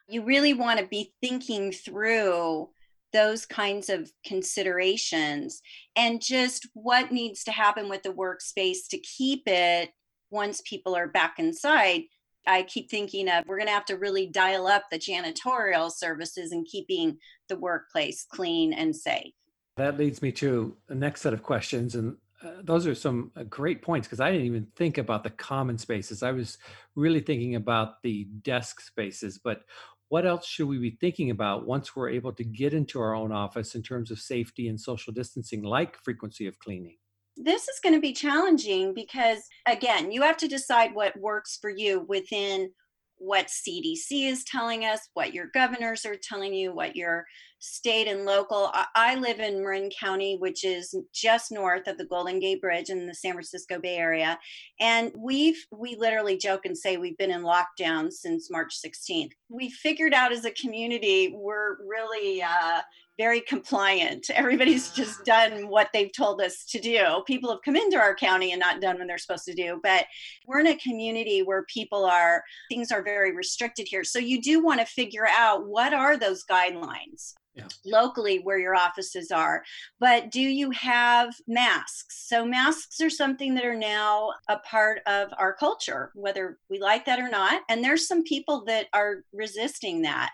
you 0.08 0.24
really 0.24 0.54
want 0.54 0.80
to 0.80 0.86
be 0.86 1.14
thinking 1.22 1.72
through 1.72 2.70
those 3.14 3.46
kinds 3.46 3.90
of 3.90 4.12
considerations 4.26 5.62
and 5.96 6.22
just 6.22 6.68
what 6.74 7.12
needs 7.12 7.44
to 7.46 7.52
happen 7.52 7.90
with 7.90 8.04
the 8.04 8.10
workspace 8.10 8.88
to 8.90 8.98
keep 9.00 9.44
it 9.48 9.90
once 10.30 10.62
people 10.66 10.94
are 10.96 11.08
back 11.08 11.36
inside 11.40 12.04
I 12.48 12.64
keep 12.64 12.90
thinking 12.90 13.30
of 13.30 13.46
we're 13.46 13.58
going 13.58 13.68
to 13.68 13.74
have 13.74 13.86
to 13.86 13.98
really 13.98 14.26
dial 14.28 14.68
up 14.68 14.86
the 14.90 14.98
janitorial 14.98 15.92
services 15.92 16.52
and 16.52 16.66
keeping 16.66 17.18
the 17.50 17.58
workplace 17.58 18.26
clean 18.32 18.74
and 18.74 18.96
safe. 18.96 19.34
That 19.76 19.98
leads 19.98 20.22
me 20.22 20.32
to 20.34 20.76
the 20.88 20.96
next 20.96 21.22
set 21.22 21.34
of 21.34 21.44
questions. 21.44 21.96
And 21.96 22.16
uh, 22.44 22.62
those 22.64 22.88
are 22.88 22.96
some 22.96 23.32
uh, 23.36 23.44
great 23.44 23.82
points 23.82 24.08
because 24.08 24.20
I 24.20 24.32
didn't 24.32 24.48
even 24.48 24.68
think 24.76 24.98
about 24.98 25.24
the 25.24 25.30
common 25.30 25.78
spaces. 25.78 26.24
I 26.24 26.32
was 26.32 26.58
really 26.96 27.20
thinking 27.20 27.56
about 27.56 28.02
the 28.02 28.26
desk 28.42 28.82
spaces. 28.82 29.40
But 29.44 29.64
what 30.10 30.26
else 30.26 30.46
should 30.48 30.68
we 30.68 30.78
be 30.78 30.98
thinking 31.02 31.32
about 31.32 31.66
once 31.66 31.96
we're 31.96 32.10
able 32.10 32.34
to 32.34 32.44
get 32.44 32.74
into 32.74 33.00
our 33.00 33.14
own 33.14 33.32
office 33.32 33.76
in 33.76 33.84
terms 33.84 34.12
of 34.12 34.20
safety 34.20 34.68
and 34.70 34.80
social 34.80 35.12
distancing, 35.14 35.64
like 35.64 36.02
frequency 36.04 36.48
of 36.48 36.58
cleaning? 36.60 36.98
this 37.38 37.68
is 37.68 37.80
going 37.82 37.94
to 37.94 38.02
be 38.02 38.14
challenging 38.14 38.94
because 38.94 39.44
again 39.68 40.12
you 40.12 40.22
have 40.22 40.38
to 40.38 40.48
decide 40.48 40.94
what 40.94 41.18
works 41.20 41.58
for 41.62 41.70
you 41.70 42.06
within 42.08 42.70
what 43.19 43.47
CDC 43.47 44.29
is 44.29 44.43
telling 44.43 44.86
us, 44.86 45.09
what 45.13 45.33
your 45.33 45.47
governors 45.53 46.05
are 46.05 46.15
telling 46.15 46.53
you, 46.53 46.74
what 46.74 46.95
your 46.95 47.25
state 47.59 48.07
and 48.07 48.25
local. 48.25 48.71
I 48.95 49.15
live 49.15 49.39
in 49.39 49.62
Marin 49.62 49.89
County, 49.89 50.38
which 50.38 50.63
is 50.63 50.95
just 51.13 51.51
north 51.51 51.88
of 51.88 51.97
the 51.97 52.05
Golden 52.05 52.39
Gate 52.39 52.62
Bridge 52.62 52.89
in 52.89 53.07
the 53.07 53.15
San 53.15 53.33
Francisco 53.33 53.79
Bay 53.79 53.97
Area, 53.97 54.38
and 54.79 55.12
we've 55.17 55.65
we 55.71 55.95
literally 55.95 56.38
joke 56.38 56.65
and 56.65 56.77
say 56.77 56.97
we've 56.97 57.17
been 57.17 57.31
in 57.31 57.41
lockdown 57.41 58.12
since 58.12 58.51
March 58.51 58.75
16th. 58.86 59.31
We 59.50 59.69
figured 59.69 60.13
out 60.13 60.31
as 60.31 60.45
a 60.45 60.51
community 60.51 61.33
we're 61.36 61.77
really 61.86 62.41
uh, 62.41 62.81
very 63.17 63.41
compliant. 63.41 64.29
Everybody's 64.33 64.91
just 64.91 65.25
done 65.25 65.67
what 65.67 65.89
they've 65.93 66.13
told 66.13 66.41
us 66.41 66.65
to 66.65 66.79
do. 66.79 67.24
People 67.25 67.50
have 67.50 67.62
come 67.63 67.75
into 67.75 67.97
our 67.97 68.15
county 68.15 68.51
and 68.51 68.59
not 68.59 68.81
done 68.81 68.97
what 68.97 69.07
they're 69.07 69.17
supposed 69.17 69.45
to 69.45 69.53
do, 69.53 69.79
but 69.83 70.05
we're 70.45 70.59
in 70.59 70.67
a 70.67 70.77
community 70.77 71.41
where 71.41 71.63
people 71.63 72.05
are, 72.05 72.43
things 72.69 72.91
are 72.91 73.03
very 73.03 73.36
restricted 73.36 73.88
here. 73.89 74.03
So 74.03 74.19
you 74.19 74.41
do 74.41 74.63
want 74.63 74.79
to 74.79 74.86
figure 74.86 75.27
out 75.27 75.67
what 75.67 75.93
are 75.93 76.17
those 76.17 76.43
guidelines? 76.50 77.33
Yeah. 77.55 77.69
locally 77.88 78.38
where 78.38 78.59
your 78.59 78.75
offices 78.75 79.31
are. 79.31 79.63
But 80.00 80.29
do 80.29 80.39
you 80.39 80.69
have 80.69 81.33
masks? 81.47 82.27
So, 82.27 82.45
masks 82.45 83.01
are 83.01 83.09
something 83.09 83.55
that 83.55 83.65
are 83.65 83.75
now 83.75 84.33
a 84.47 84.59
part 84.59 85.01
of 85.07 85.29
our 85.39 85.55
culture, 85.55 86.12
whether 86.13 86.59
we 86.69 86.79
like 86.79 87.05
that 87.05 87.17
or 87.17 87.29
not. 87.29 87.63
And 87.67 87.83
there's 87.83 88.07
some 88.07 88.24
people 88.24 88.63
that 88.65 88.89
are 88.93 89.24
resisting 89.33 90.03
that 90.03 90.29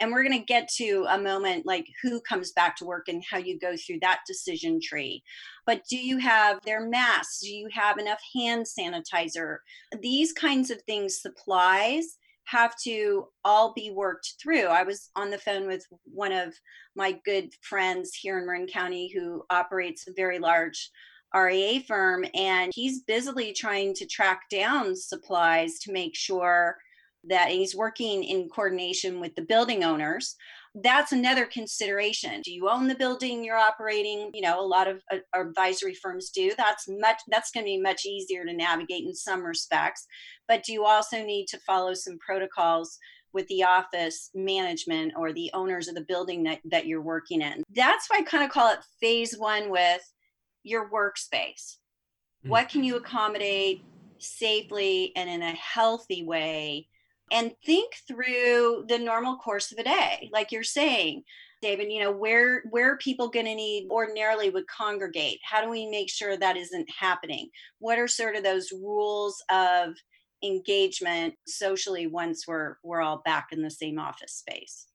and 0.00 0.10
we're 0.10 0.22
going 0.22 0.38
to 0.38 0.44
get 0.44 0.68
to 0.76 1.06
a 1.08 1.18
moment 1.18 1.66
like 1.66 1.86
who 2.02 2.20
comes 2.20 2.52
back 2.52 2.76
to 2.76 2.84
work 2.84 3.08
and 3.08 3.22
how 3.30 3.38
you 3.38 3.58
go 3.58 3.76
through 3.76 4.00
that 4.00 4.20
decision 4.26 4.80
tree. 4.82 5.22
But 5.66 5.82
do 5.88 5.96
you 5.96 6.18
have 6.18 6.60
their 6.64 6.88
masks? 6.88 7.40
Do 7.40 7.50
you 7.50 7.68
have 7.72 7.98
enough 7.98 8.20
hand 8.34 8.66
sanitizer? 8.66 9.58
These 10.00 10.32
kinds 10.32 10.70
of 10.70 10.80
things 10.82 11.20
supplies 11.20 12.16
have 12.46 12.74
to 12.84 13.28
all 13.44 13.72
be 13.74 13.90
worked 13.90 14.34
through. 14.42 14.66
I 14.66 14.82
was 14.82 15.10
on 15.14 15.30
the 15.30 15.38
phone 15.38 15.66
with 15.66 15.86
one 16.04 16.32
of 16.32 16.54
my 16.96 17.18
good 17.24 17.52
friends 17.60 18.14
here 18.14 18.38
in 18.38 18.46
Marin 18.46 18.66
County 18.66 19.12
who 19.14 19.44
operates 19.50 20.08
a 20.08 20.12
very 20.16 20.38
large 20.38 20.90
RIA 21.32 21.80
firm, 21.80 22.24
and 22.34 22.72
he's 22.74 23.02
busily 23.02 23.52
trying 23.52 23.94
to 23.94 24.06
track 24.06 24.42
down 24.50 24.96
supplies 24.96 25.78
to 25.80 25.92
make 25.92 26.16
sure 26.16 26.76
that 27.24 27.50
he's 27.50 27.76
working 27.76 28.24
in 28.24 28.48
coordination 28.48 29.20
with 29.20 29.34
the 29.34 29.42
building 29.42 29.84
owners 29.84 30.36
that's 30.76 31.10
another 31.10 31.46
consideration. 31.46 32.42
Do 32.42 32.52
you 32.52 32.68
own 32.70 32.86
the 32.86 32.94
building 32.94 33.42
you're 33.42 33.56
operating? 33.56 34.30
You 34.32 34.42
know 34.42 34.60
a 34.60 34.62
lot 34.64 34.86
of 34.86 35.02
uh, 35.12 35.16
advisory 35.34 35.96
firms 35.96 36.30
do. 36.30 36.52
That's 36.56 36.86
much 36.88 37.16
that's 37.26 37.50
going 37.50 37.64
to 37.64 37.70
be 37.70 37.80
much 37.80 38.06
easier 38.06 38.44
to 38.44 38.52
navigate 38.52 39.04
in 39.04 39.12
some 39.12 39.42
respects 39.42 40.06
but 40.50 40.64
do 40.64 40.72
you 40.72 40.84
also 40.84 41.24
need 41.24 41.46
to 41.46 41.60
follow 41.60 41.94
some 41.94 42.18
protocols 42.18 42.98
with 43.32 43.46
the 43.46 43.62
office 43.62 44.30
management 44.34 45.12
or 45.16 45.32
the 45.32 45.48
owners 45.54 45.86
of 45.86 45.94
the 45.94 46.00
building 46.00 46.42
that, 46.42 46.58
that 46.64 46.86
you're 46.86 47.00
working 47.00 47.40
in? 47.40 47.62
That's 47.72 48.08
why 48.08 48.18
i 48.18 48.22
kind 48.22 48.42
of 48.42 48.50
call 48.50 48.72
it 48.72 48.80
phase 49.00 49.36
one 49.38 49.70
with 49.70 50.02
your 50.64 50.90
workspace. 50.90 51.76
Mm-hmm. 52.40 52.50
what 52.50 52.68
can 52.68 52.82
you 52.82 52.96
accommodate 52.96 53.84
safely 54.18 55.12
and 55.14 55.30
in 55.30 55.42
a 55.42 55.52
healthy 55.52 56.24
way 56.24 56.88
and 57.30 57.52
think 57.64 57.94
through 58.08 58.84
the 58.88 58.98
normal 58.98 59.36
course 59.36 59.72
of 59.72 59.78
a 59.78 59.84
day 59.84 60.30
like 60.32 60.52
you're 60.52 60.62
saying 60.62 61.22
david 61.62 61.90
you 61.90 62.00
know 62.00 62.12
where 62.12 62.62
where 62.70 62.96
people 62.96 63.28
going 63.28 63.46
to 63.46 63.54
need 63.54 63.88
ordinarily 63.90 64.50
would 64.50 64.66
congregate? 64.66 65.40
How 65.42 65.62
do 65.62 65.70
we 65.70 65.86
make 65.86 66.10
sure 66.10 66.36
that 66.36 66.56
isn't 66.56 66.88
happening? 66.98 67.48
What 67.78 67.98
are 67.98 68.08
sort 68.08 68.36
of 68.36 68.42
those 68.42 68.72
rules 68.72 69.42
of 69.50 69.94
engagement 70.42 71.34
socially 71.46 72.06
once 72.06 72.46
we're 72.46 72.76
we're 72.82 73.02
all 73.02 73.22
back 73.24 73.48
in 73.52 73.62
the 73.62 73.70
same 73.70 73.98
office 73.98 74.32
space? 74.32 74.86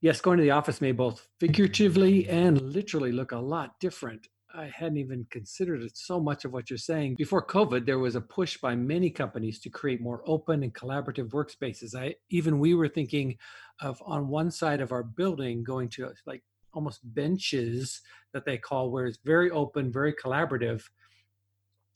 Yes 0.00 0.20
going 0.20 0.38
to 0.38 0.44
the 0.44 0.50
office 0.50 0.80
may 0.80 0.92
both 0.92 1.26
figuratively 1.40 2.28
and 2.28 2.60
literally 2.60 3.12
look 3.12 3.32
a 3.32 3.38
lot 3.38 3.78
different 3.80 4.28
I 4.56 4.66
hadn't 4.66 4.98
even 4.98 5.26
considered 5.30 5.82
it 5.82 5.96
so 5.96 6.20
much 6.20 6.44
of 6.44 6.52
what 6.52 6.70
you're 6.70 6.78
saying. 6.78 7.16
Before 7.16 7.44
COVID, 7.44 7.86
there 7.86 7.98
was 7.98 8.14
a 8.14 8.20
push 8.20 8.56
by 8.56 8.76
many 8.76 9.10
companies 9.10 9.58
to 9.60 9.70
create 9.70 10.00
more 10.00 10.22
open 10.26 10.62
and 10.62 10.72
collaborative 10.72 11.30
workspaces. 11.30 11.94
I 11.94 12.14
even 12.30 12.60
we 12.60 12.74
were 12.74 12.88
thinking 12.88 13.36
of 13.80 14.00
on 14.06 14.28
one 14.28 14.50
side 14.50 14.80
of 14.80 14.92
our 14.92 15.02
building 15.02 15.64
going 15.64 15.88
to 15.90 16.12
like 16.24 16.44
almost 16.72 17.00
benches 17.14 18.00
that 18.32 18.44
they 18.44 18.56
call 18.58 18.90
where 18.90 19.06
it's 19.06 19.18
very 19.24 19.50
open, 19.50 19.92
very 19.92 20.12
collaborative 20.12 20.84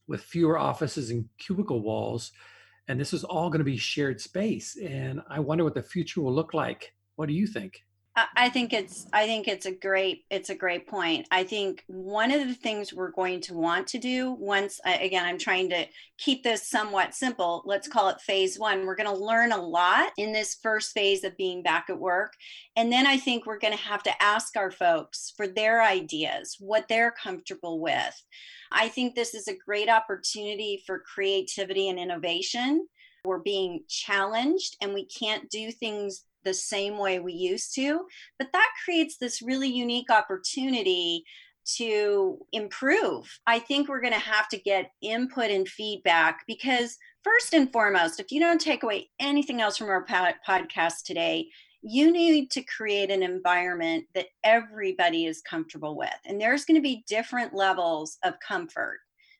with 0.08 0.22
fewer 0.22 0.58
offices 0.58 1.10
and 1.10 1.28
cubicle 1.38 1.80
walls. 1.80 2.32
And 2.88 2.98
this 2.98 3.12
is 3.12 3.22
all 3.22 3.50
going 3.50 3.58
to 3.58 3.64
be 3.64 3.76
shared 3.76 4.20
space. 4.20 4.76
And 4.76 5.20
I 5.28 5.40
wonder 5.40 5.62
what 5.62 5.74
the 5.74 5.82
future 5.82 6.22
will 6.22 6.34
look 6.34 6.54
like. 6.54 6.94
What 7.16 7.28
do 7.28 7.34
you 7.34 7.46
think? 7.46 7.84
I 8.36 8.48
think 8.48 8.72
it's 8.72 9.06
I 9.12 9.26
think 9.26 9.48
it's 9.48 9.66
a 9.66 9.72
great 9.72 10.24
it's 10.30 10.50
a 10.50 10.54
great 10.54 10.86
point. 10.86 11.26
I 11.30 11.44
think 11.44 11.84
one 11.86 12.30
of 12.30 12.46
the 12.46 12.54
things 12.54 12.92
we're 12.92 13.10
going 13.10 13.40
to 13.42 13.54
want 13.54 13.86
to 13.88 13.98
do 13.98 14.32
once 14.32 14.80
again 14.84 15.24
I'm 15.24 15.38
trying 15.38 15.70
to 15.70 15.86
keep 16.16 16.42
this 16.42 16.68
somewhat 16.68 17.14
simple. 17.14 17.62
Let's 17.66 17.88
call 17.88 18.08
it 18.08 18.20
phase 18.20 18.58
1. 18.58 18.86
We're 18.86 18.96
going 18.96 19.14
to 19.14 19.24
learn 19.24 19.52
a 19.52 19.60
lot 19.60 20.12
in 20.16 20.32
this 20.32 20.56
first 20.62 20.92
phase 20.92 21.24
of 21.24 21.36
being 21.36 21.62
back 21.62 21.86
at 21.88 21.98
work. 21.98 22.34
And 22.76 22.90
then 22.90 23.06
I 23.06 23.16
think 23.16 23.46
we're 23.46 23.58
going 23.58 23.76
to 23.76 23.82
have 23.84 24.02
to 24.04 24.22
ask 24.22 24.56
our 24.56 24.70
folks 24.70 25.32
for 25.36 25.46
their 25.46 25.82
ideas, 25.82 26.56
what 26.58 26.88
they're 26.88 27.12
comfortable 27.12 27.80
with. 27.80 28.22
I 28.70 28.88
think 28.88 29.14
this 29.14 29.34
is 29.34 29.48
a 29.48 29.56
great 29.56 29.88
opportunity 29.88 30.82
for 30.86 30.98
creativity 31.00 31.88
and 31.88 31.98
innovation. 31.98 32.86
We're 33.24 33.38
being 33.38 33.84
challenged 33.88 34.76
and 34.80 34.94
we 34.94 35.06
can't 35.06 35.50
do 35.50 35.70
things 35.70 36.24
the 36.48 36.54
same 36.54 36.96
way 36.98 37.18
we 37.20 37.34
used 37.34 37.74
to. 37.74 38.00
But 38.38 38.48
that 38.52 38.70
creates 38.84 39.18
this 39.18 39.42
really 39.42 39.68
unique 39.68 40.10
opportunity 40.10 41.24
to 41.76 42.38
improve. 42.52 43.26
I 43.46 43.58
think 43.58 43.88
we're 43.88 44.00
going 44.00 44.14
to 44.14 44.18
have 44.18 44.48
to 44.48 44.58
get 44.58 44.92
input 45.02 45.50
and 45.50 45.68
feedback 45.68 46.40
because, 46.46 46.96
first 47.22 47.52
and 47.52 47.70
foremost, 47.70 48.20
if 48.20 48.32
you 48.32 48.40
don't 48.40 48.60
take 48.60 48.82
away 48.82 49.10
anything 49.20 49.60
else 49.60 49.76
from 49.76 49.90
our 49.90 50.06
podcast 50.06 51.02
today, 51.04 51.48
you 51.82 52.10
need 52.10 52.50
to 52.52 52.62
create 52.62 53.10
an 53.10 53.22
environment 53.22 54.04
that 54.14 54.28
everybody 54.44 55.26
is 55.26 55.42
comfortable 55.42 55.96
with. 55.96 56.14
And 56.24 56.40
there's 56.40 56.64
going 56.64 56.76
to 56.76 56.82
be 56.82 57.04
different 57.06 57.54
levels 57.54 58.16
of 58.24 58.34
comfort 58.46 58.98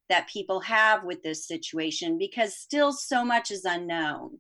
that 0.08 0.28
people 0.28 0.60
have 0.60 1.04
with 1.04 1.22
this 1.22 1.46
situation 1.46 2.18
because 2.18 2.56
still 2.56 2.92
so 2.92 3.24
much 3.24 3.50
is 3.50 3.64
unknown 3.64 4.38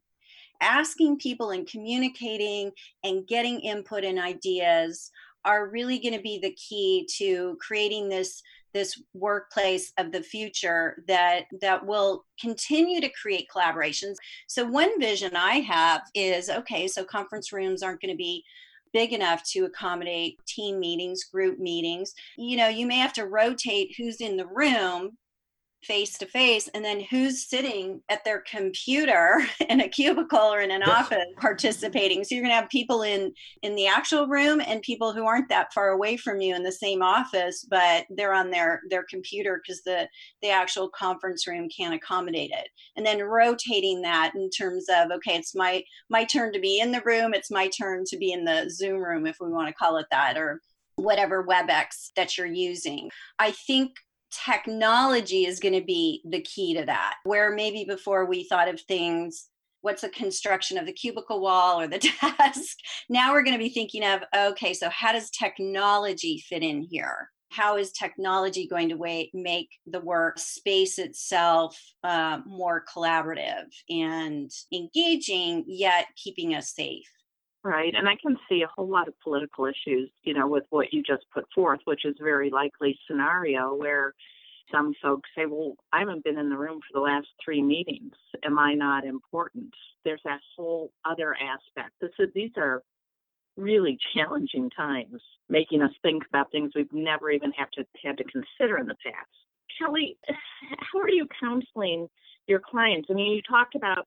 asking 0.60 1.18
people 1.18 1.50
and 1.50 1.68
communicating 1.68 2.72
and 3.04 3.26
getting 3.26 3.60
input 3.60 4.04
and 4.04 4.18
ideas 4.18 5.10
are 5.44 5.68
really 5.68 5.98
going 5.98 6.14
to 6.14 6.20
be 6.20 6.38
the 6.38 6.52
key 6.52 7.08
to 7.16 7.56
creating 7.60 8.08
this 8.08 8.42
this 8.74 9.00
workplace 9.14 9.92
of 9.96 10.12
the 10.12 10.22
future 10.22 11.02
that 11.08 11.44
that 11.60 11.84
will 11.84 12.24
continue 12.38 13.00
to 13.00 13.10
create 13.20 13.48
collaborations. 13.54 14.16
So 14.46 14.66
one 14.66 15.00
vision 15.00 15.34
i 15.34 15.60
have 15.60 16.02
is 16.14 16.50
okay 16.50 16.86
so 16.86 17.04
conference 17.04 17.52
rooms 17.52 17.82
aren't 17.82 18.02
going 18.02 18.12
to 18.12 18.16
be 18.16 18.44
big 18.92 19.12
enough 19.12 19.42
to 19.44 19.64
accommodate 19.64 20.38
team 20.46 20.78
meetings 20.80 21.24
group 21.24 21.58
meetings. 21.58 22.14
You 22.36 22.56
know 22.56 22.68
you 22.68 22.86
may 22.86 22.98
have 22.98 23.14
to 23.14 23.26
rotate 23.26 23.94
who's 23.96 24.20
in 24.20 24.36
the 24.36 24.46
room 24.46 25.16
face 25.84 26.18
to 26.18 26.26
face 26.26 26.68
and 26.74 26.84
then 26.84 27.00
who's 27.00 27.48
sitting 27.48 28.02
at 28.08 28.24
their 28.24 28.42
computer 28.50 29.40
in 29.68 29.80
a 29.80 29.88
cubicle 29.88 30.38
or 30.38 30.60
in 30.60 30.70
an 30.70 30.82
yes. 30.84 30.90
office 30.90 31.24
participating 31.40 32.24
so 32.24 32.34
you're 32.34 32.42
going 32.42 32.50
to 32.50 32.60
have 32.60 32.68
people 32.68 33.02
in 33.02 33.32
in 33.62 33.74
the 33.76 33.86
actual 33.86 34.26
room 34.26 34.60
and 34.66 34.82
people 34.82 35.12
who 35.12 35.24
aren't 35.24 35.48
that 35.48 35.72
far 35.72 35.90
away 35.90 36.16
from 36.16 36.40
you 36.40 36.54
in 36.54 36.64
the 36.64 36.72
same 36.72 37.00
office 37.00 37.64
but 37.70 38.04
they're 38.10 38.34
on 38.34 38.50
their 38.50 38.82
their 38.90 39.04
computer 39.08 39.60
because 39.62 39.82
the 39.84 40.08
the 40.42 40.50
actual 40.50 40.88
conference 40.88 41.46
room 41.46 41.68
can't 41.74 41.94
accommodate 41.94 42.50
it 42.50 42.68
and 42.96 43.06
then 43.06 43.22
rotating 43.22 44.02
that 44.02 44.32
in 44.34 44.50
terms 44.50 44.86
of 44.92 45.10
okay 45.12 45.36
it's 45.36 45.54
my 45.54 45.82
my 46.10 46.24
turn 46.24 46.52
to 46.52 46.58
be 46.58 46.80
in 46.80 46.90
the 46.90 47.02
room 47.04 47.32
it's 47.32 47.50
my 47.50 47.68
turn 47.68 48.02
to 48.04 48.16
be 48.18 48.32
in 48.32 48.44
the 48.44 48.68
zoom 48.68 49.00
room 49.00 49.26
if 49.26 49.36
we 49.40 49.48
want 49.48 49.68
to 49.68 49.74
call 49.74 49.96
it 49.96 50.06
that 50.10 50.36
or 50.36 50.60
whatever 50.98 51.44
WebEx 51.44 52.10
that 52.16 52.36
you're 52.36 52.46
using. 52.46 53.10
I 53.38 53.52
think 53.52 53.92
technology 54.30 55.46
is 55.46 55.60
going 55.60 55.74
to 55.74 55.84
be 55.84 56.22
the 56.28 56.40
key 56.42 56.74
to 56.74 56.84
that. 56.86 57.16
Where 57.24 57.54
maybe 57.54 57.84
before 57.84 58.26
we 58.26 58.44
thought 58.44 58.68
of 58.68 58.80
things, 58.80 59.48
what's 59.80 60.02
the 60.02 60.08
construction 60.08 60.78
of 60.78 60.86
the 60.86 60.92
cubicle 60.92 61.40
wall 61.40 61.80
or 61.80 61.86
the 61.86 61.98
desk? 62.38 62.76
Now 63.08 63.32
we're 63.32 63.42
going 63.42 63.56
to 63.56 63.62
be 63.62 63.70
thinking 63.70 64.04
of, 64.04 64.22
okay, 64.36 64.74
so 64.74 64.88
how 64.90 65.12
does 65.12 65.30
technology 65.30 66.44
fit 66.48 66.62
in 66.62 66.82
here? 66.82 67.30
How 67.50 67.78
is 67.78 67.92
technology 67.92 68.68
going 68.68 68.90
to 68.90 69.26
make 69.32 69.70
the 69.86 70.00
work 70.00 70.38
space 70.38 70.98
itself 70.98 71.80
uh, 72.04 72.40
more 72.44 72.84
collaborative 72.94 73.64
and 73.88 74.50
engaging, 74.72 75.64
yet 75.66 76.08
keeping 76.16 76.54
us 76.54 76.74
safe? 76.74 77.08
Right. 77.68 77.92
And 77.94 78.08
I 78.08 78.14
can 78.22 78.38
see 78.48 78.62
a 78.62 78.70
whole 78.74 78.88
lot 78.88 79.08
of 79.08 79.20
political 79.22 79.66
issues, 79.66 80.10
you 80.22 80.32
know, 80.32 80.48
with 80.48 80.64
what 80.70 80.90
you 80.90 81.02
just 81.02 81.24
put 81.34 81.44
forth, 81.54 81.80
which 81.84 82.06
is 82.06 82.14
very 82.18 82.48
likely 82.48 82.98
scenario 83.06 83.74
where 83.74 84.14
some 84.72 84.94
folks 85.02 85.28
say, 85.36 85.44
well, 85.44 85.74
I 85.92 85.98
haven't 85.98 86.24
been 86.24 86.38
in 86.38 86.48
the 86.48 86.56
room 86.56 86.80
for 86.80 86.98
the 86.98 87.04
last 87.04 87.26
three 87.44 87.60
meetings. 87.60 88.14
Am 88.42 88.58
I 88.58 88.72
not 88.72 89.04
important? 89.04 89.74
There's 90.02 90.22
that 90.24 90.40
whole 90.56 90.92
other 91.04 91.34
aspect. 91.34 91.92
This 92.00 92.12
is, 92.18 92.30
these 92.34 92.52
are 92.56 92.82
really 93.58 93.98
challenging 94.14 94.70
times, 94.70 95.20
making 95.50 95.82
us 95.82 95.92
think 96.00 96.22
about 96.26 96.50
things 96.50 96.72
we've 96.74 96.90
never 96.90 97.30
even 97.30 97.52
have 97.52 97.70
to 97.72 97.84
had 98.02 98.16
to 98.16 98.24
consider 98.24 98.78
in 98.78 98.86
the 98.86 98.96
past. 99.04 99.28
Kelli, 99.78 100.16
how 100.80 101.00
are 101.00 101.10
you 101.10 101.26
counseling 101.38 102.08
your 102.46 102.60
clients? 102.60 103.08
I 103.10 103.12
mean, 103.12 103.32
you 103.32 103.42
talked 103.42 103.74
about 103.74 104.06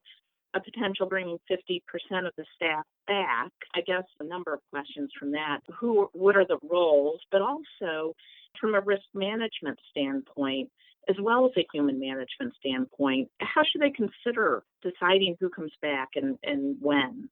a 0.54 0.60
potential 0.60 1.08
bringing 1.08 1.38
50% 1.50 1.82
of 2.28 2.34
the 2.38 2.46
staff 2.56 2.84
back. 3.08 3.52
I 3.76 3.82
guess 3.82 4.04
a 4.20 4.24
number 4.24 4.54
of 4.54 4.60
questions 4.70 5.12
from 5.18 5.32
that. 5.32 5.60
Who, 5.80 6.10
what 6.14 6.36
are 6.36 6.46
the 6.46 6.60
roles? 6.64 7.22
But 7.32 7.42
also 7.42 8.16
from 8.60 8.76
a 8.76 8.82
risk 8.82 9.04
management 9.14 9.80
standpoint, 9.90 10.70
as 11.10 11.16
well 11.20 11.46
as 11.46 11.52
a 11.58 11.68
human 11.74 12.00
management 12.00 12.54
standpoint, 12.60 13.30
how 13.40 13.64
should 13.64 13.82
they 13.82 13.92
consider 13.92 14.64
deciding 14.82 15.38
who 15.40 15.50
comes 15.50 15.72
back 15.82 16.10
and, 16.16 16.38
and 16.44 16.78
when? 16.80 17.30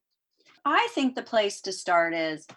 I 0.66 0.88
think 0.94 1.16
the 1.16 1.22
place 1.22 1.62
to 1.62 1.72
start 1.72 2.14
is 2.14 2.48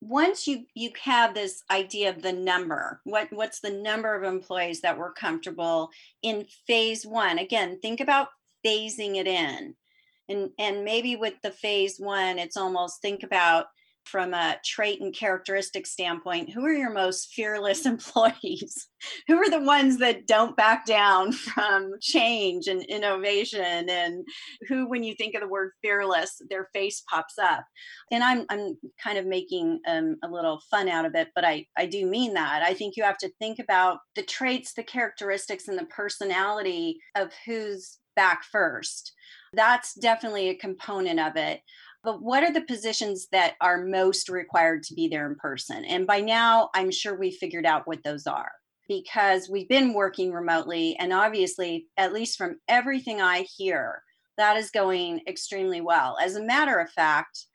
once 0.00 0.46
you 0.46 0.64
you 0.74 0.90
have 1.02 1.34
this 1.34 1.62
idea 1.70 2.08
of 2.08 2.22
the 2.22 2.32
number 2.32 3.00
what 3.04 3.28
what's 3.32 3.60
the 3.60 3.70
number 3.70 4.14
of 4.14 4.24
employees 4.24 4.80
that 4.80 4.96
we're 4.96 5.12
comfortable 5.12 5.90
in 6.22 6.46
phase 6.66 7.04
1 7.04 7.38
again 7.38 7.78
think 7.82 8.00
about 8.00 8.28
phasing 8.64 9.16
it 9.16 9.26
in 9.26 9.74
and 10.30 10.50
and 10.58 10.84
maybe 10.84 11.16
with 11.16 11.34
the 11.42 11.50
phase 11.50 11.96
one 11.98 12.38
it's 12.38 12.56
almost 12.56 13.02
think 13.02 13.22
about 13.22 13.66
from 14.04 14.34
a 14.34 14.56
trait 14.64 15.00
and 15.00 15.14
characteristic 15.14 15.86
standpoint 15.86 16.50
who 16.50 16.64
are 16.64 16.72
your 16.72 16.92
most 16.92 17.32
fearless 17.32 17.86
employees? 17.86 18.88
Who 19.28 19.36
are 19.36 19.48
the 19.48 19.62
ones 19.62 19.98
that 19.98 20.26
don't 20.26 20.56
back 20.56 20.84
down 20.84 21.32
from 21.32 21.92
change 22.00 22.66
and 22.66 22.82
innovation? 22.82 23.88
And 23.88 24.24
who 24.68 24.88
when 24.88 25.02
you 25.02 25.14
think 25.14 25.34
of 25.34 25.40
the 25.40 25.48
word 25.48 25.72
fearless 25.82 26.40
their 26.48 26.68
face 26.72 27.02
pops 27.08 27.38
up. 27.38 27.64
And 28.10 28.22
i'm 28.24 28.44
i'm 28.50 28.76
kind 29.02 29.18
of 29.18 29.26
making 29.26 29.80
um, 29.86 30.16
a 30.24 30.28
little 30.28 30.60
fun 30.70 30.88
out 30.88 31.04
of 31.04 31.14
it 31.14 31.28
but 31.34 31.44
i 31.44 31.66
i 31.76 31.86
do 31.86 32.06
mean 32.06 32.34
that. 32.34 32.62
I 32.62 32.74
think 32.74 32.96
you 32.96 33.04
have 33.04 33.18
to 33.18 33.30
think 33.38 33.58
about 33.58 33.98
the 34.16 34.22
traits 34.22 34.74
the 34.74 34.82
characteristics 34.82 35.68
and 35.68 35.78
the 35.78 35.86
personality 35.86 36.98
of 37.16 37.30
who's 37.46 37.98
back 38.16 38.42
first 38.44 39.12
that's 39.52 39.94
definitely 39.94 40.48
a 40.48 40.54
component 40.54 41.20
of 41.20 41.36
it. 41.36 41.60
But 42.02 42.22
what 42.22 42.42
are 42.42 42.52
the 42.52 42.62
positions 42.62 43.28
that 43.32 43.54
are 43.60 43.84
most 43.84 44.28
required 44.28 44.82
to 44.84 44.94
be 44.94 45.08
there 45.08 45.26
in 45.26 45.36
person? 45.36 45.84
And 45.84 46.06
by 46.06 46.20
now, 46.20 46.70
I'm 46.74 46.90
sure 46.90 47.18
we 47.18 47.30
figured 47.30 47.66
out 47.66 47.86
what 47.86 48.02
those 48.02 48.26
are 48.26 48.52
because 48.88 49.48
we've 49.48 49.68
been 49.68 49.92
working 49.92 50.32
remotely. 50.32 50.96
And 50.98 51.12
obviously, 51.12 51.86
at 51.96 52.12
least 52.12 52.38
from 52.38 52.58
everything 52.68 53.20
I 53.20 53.42
hear, 53.56 54.02
that 54.38 54.56
is 54.56 54.70
going 54.70 55.20
extremely 55.26 55.80
well. 55.80 56.16
As 56.20 56.36
a 56.36 56.42
matter 56.42 56.78
of 56.78 56.90
fact, 56.90 57.46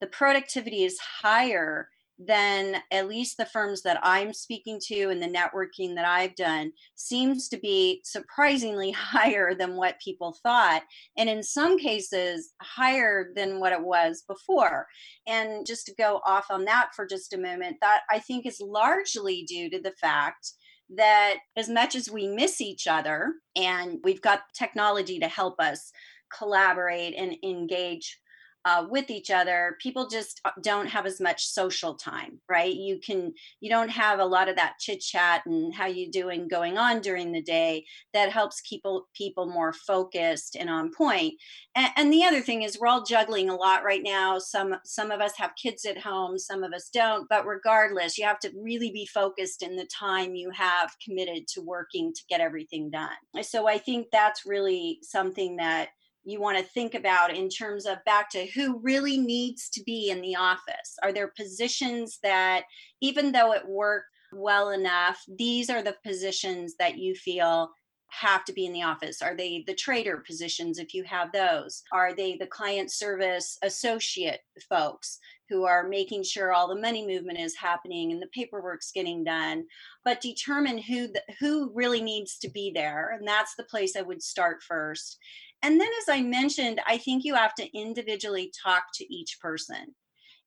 the 0.00 0.06
productivity 0.06 0.84
is 0.84 0.98
higher 0.98 1.88
then 2.22 2.82
at 2.92 3.08
least 3.08 3.38
the 3.38 3.46
firms 3.46 3.80
that 3.82 3.98
I'm 4.02 4.34
speaking 4.34 4.78
to 4.88 5.08
and 5.08 5.22
the 5.22 5.26
networking 5.26 5.94
that 5.94 6.04
I've 6.04 6.36
done 6.36 6.72
seems 6.94 7.48
to 7.48 7.58
be 7.58 8.02
surprisingly 8.04 8.90
higher 8.96 9.54
than 9.54 9.76
what 9.76 10.00
people 10.04 10.36
thought. 10.42 10.82
And 11.16 11.30
in 11.30 11.42
some 11.42 11.78
cases, 11.78 12.52
higher 12.60 13.32
than 13.34 13.58
what 13.58 13.72
it 13.72 13.82
was 13.82 14.22
before. 14.28 14.86
And 15.26 15.66
just 15.66 15.86
to 15.86 15.94
go 15.94 16.20
off 16.26 16.46
on 16.50 16.66
that 16.66 16.90
for 16.94 17.06
just 17.06 17.32
a 17.32 17.38
moment, 17.38 17.78
that 17.80 18.02
I 18.10 18.18
think 18.18 18.44
is 18.44 18.60
largely 18.60 19.44
due 19.48 19.70
to 19.70 19.80
the 19.80 19.92
fact 19.92 20.52
that 20.96 21.38
as 21.56 21.68
much 21.68 21.94
as 21.94 22.10
we 22.10 22.26
miss 22.26 22.60
each 22.60 22.86
other 22.86 23.32
and 23.56 23.98
we've 24.02 24.20
got 24.20 24.42
technology 24.54 25.18
to 25.20 25.28
help 25.28 25.58
us 25.58 25.90
collaborate 26.36 27.14
and 27.16 27.34
engage 27.42 28.18
uh, 28.64 28.86
with 28.90 29.10
each 29.10 29.30
other 29.30 29.76
people 29.80 30.08
just 30.08 30.40
uh, 30.44 30.50
don't 30.62 30.86
have 30.88 31.06
as 31.06 31.20
much 31.20 31.46
social 31.46 31.94
time 31.94 32.40
right? 32.48 32.74
You 32.74 32.98
can 32.98 33.32
you 33.60 33.70
don't 33.70 33.88
have 33.88 34.18
a 34.18 34.24
lot 34.24 34.48
of 34.48 34.56
that 34.56 34.74
chit 34.78 35.00
chat 35.00 35.42
and 35.46 35.74
how 35.74 35.86
you 35.86 36.10
doing 36.10 36.48
going 36.48 36.76
on 36.78 37.00
during 37.00 37.32
the 37.32 37.42
day 37.42 37.84
that 38.12 38.32
helps 38.32 38.62
people 38.68 39.08
people 39.14 39.46
more 39.46 39.72
focused 39.72 40.56
and 40.56 40.68
on 40.68 40.90
point. 40.92 41.34
And, 41.74 41.90
and 41.96 42.12
the 42.12 42.24
other 42.24 42.40
thing 42.40 42.62
is 42.62 42.78
we're 42.78 42.88
all 42.88 43.04
juggling 43.04 43.48
a 43.48 43.54
lot 43.54 43.84
right 43.84 44.02
now. 44.02 44.38
Some 44.38 44.76
some 44.84 45.10
of 45.10 45.20
us 45.20 45.32
have 45.36 45.52
kids 45.60 45.84
at 45.84 45.98
home 45.98 46.38
some 46.38 46.64
of 46.64 46.72
us 46.72 46.90
don't 46.92 47.28
but 47.28 47.46
regardless 47.46 48.18
you 48.18 48.24
have 48.24 48.40
to 48.40 48.50
really 48.60 48.90
be 48.90 49.06
focused 49.06 49.62
in 49.62 49.76
the 49.76 49.86
time 49.86 50.34
you 50.34 50.50
have 50.50 50.90
committed 51.04 51.46
to 51.48 51.60
working 51.60 52.12
to 52.12 52.22
get 52.28 52.40
everything 52.40 52.90
done. 52.90 53.10
So 53.42 53.68
i 53.68 53.78
think 53.78 54.08
that's 54.10 54.44
really 54.44 54.98
something 55.02 55.56
that 55.56 55.90
you 56.24 56.40
want 56.40 56.58
to 56.58 56.64
think 56.64 56.94
about 56.94 57.34
in 57.34 57.48
terms 57.48 57.86
of 57.86 58.04
back 58.04 58.30
to 58.30 58.46
who 58.46 58.78
really 58.80 59.18
needs 59.18 59.68
to 59.70 59.82
be 59.84 60.10
in 60.10 60.20
the 60.20 60.36
office. 60.36 60.96
Are 61.02 61.12
there 61.12 61.32
positions 61.36 62.18
that, 62.22 62.64
even 63.00 63.32
though 63.32 63.52
it 63.52 63.66
worked 63.66 64.06
well 64.32 64.70
enough, 64.70 65.20
these 65.28 65.70
are 65.70 65.82
the 65.82 65.96
positions 66.04 66.74
that 66.78 66.98
you 66.98 67.14
feel 67.14 67.70
have 68.12 68.44
to 68.44 68.52
be 68.52 68.66
in 68.66 68.72
the 68.72 68.82
office? 68.82 69.22
Are 69.22 69.36
they 69.36 69.64
the 69.66 69.74
trader 69.74 70.22
positions 70.26 70.78
if 70.78 70.94
you 70.94 71.04
have 71.04 71.32
those? 71.32 71.82
Are 71.92 72.14
they 72.14 72.36
the 72.36 72.46
client 72.46 72.90
service 72.90 73.56
associate 73.62 74.40
folks 74.68 75.18
who 75.48 75.64
are 75.64 75.88
making 75.88 76.24
sure 76.24 76.52
all 76.52 76.68
the 76.68 76.80
money 76.80 77.06
movement 77.06 77.38
is 77.38 77.56
happening 77.56 78.12
and 78.12 78.20
the 78.20 78.28
paperwork's 78.34 78.92
getting 78.92 79.24
done? 79.24 79.64
But 80.04 80.20
determine 80.20 80.78
who 80.78 81.08
the, 81.08 81.22
who 81.38 81.70
really 81.72 82.02
needs 82.02 82.38
to 82.38 82.50
be 82.50 82.72
there, 82.74 83.16
and 83.16 83.26
that's 83.26 83.54
the 83.54 83.64
place 83.64 83.96
I 83.96 84.02
would 84.02 84.22
start 84.22 84.62
first. 84.62 85.18
And 85.62 85.80
then, 85.80 85.88
as 86.02 86.08
I 86.08 86.22
mentioned, 86.22 86.80
I 86.86 86.96
think 86.96 87.24
you 87.24 87.34
have 87.34 87.54
to 87.56 87.78
individually 87.78 88.52
talk 88.62 88.84
to 88.94 89.14
each 89.14 89.38
person. 89.40 89.94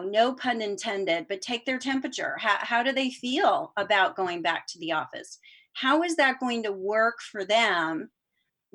No 0.02 0.34
pun 0.34 0.62
intended, 0.62 1.28
but 1.30 1.42
take 1.42 1.66
their 1.66 1.78
temperature. 1.78 2.36
How, 2.40 2.58
how 2.60 2.84
do 2.84 2.92
they 2.92 3.12
feel 3.12 3.74
about 3.78 4.16
going 4.16 4.42
back 4.42 4.66
to 4.70 4.80
the 4.80 4.92
office? 4.92 5.40
How 5.74 6.04
is 6.04 6.16
that 6.16 6.40
going 6.40 6.64
to 6.64 6.72
work 6.72 7.16
for 7.32 7.46
them 7.46 8.10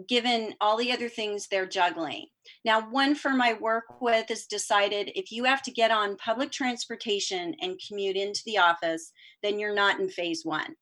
given 0.07 0.55
all 0.61 0.77
the 0.77 0.93
other 0.93 1.09
things 1.09 1.49
they're 1.49 1.67
juggling. 1.67 2.27
Now, 2.65 2.89
one 2.89 3.15
firm 3.15 3.43
I 3.43 3.55
work 3.55 4.01
with 4.01 4.29
has 4.29 4.47
decided 4.47 5.11
if 5.15 5.33
you 5.33 5.45
have 5.45 5.63
to 5.63 5.73
get 5.73 5.91
on 5.91 6.17
public 6.17 6.53
transportation 6.53 7.55
and 7.61 7.81
commute 7.87 8.17
into 8.17 8.43
the 8.47 8.59
office, 8.59 9.13
then 9.43 9.59
you're 9.59 9.75
not 9.75 9.99
in 9.99 10.09
phase 10.09 10.43
one. 10.45 10.75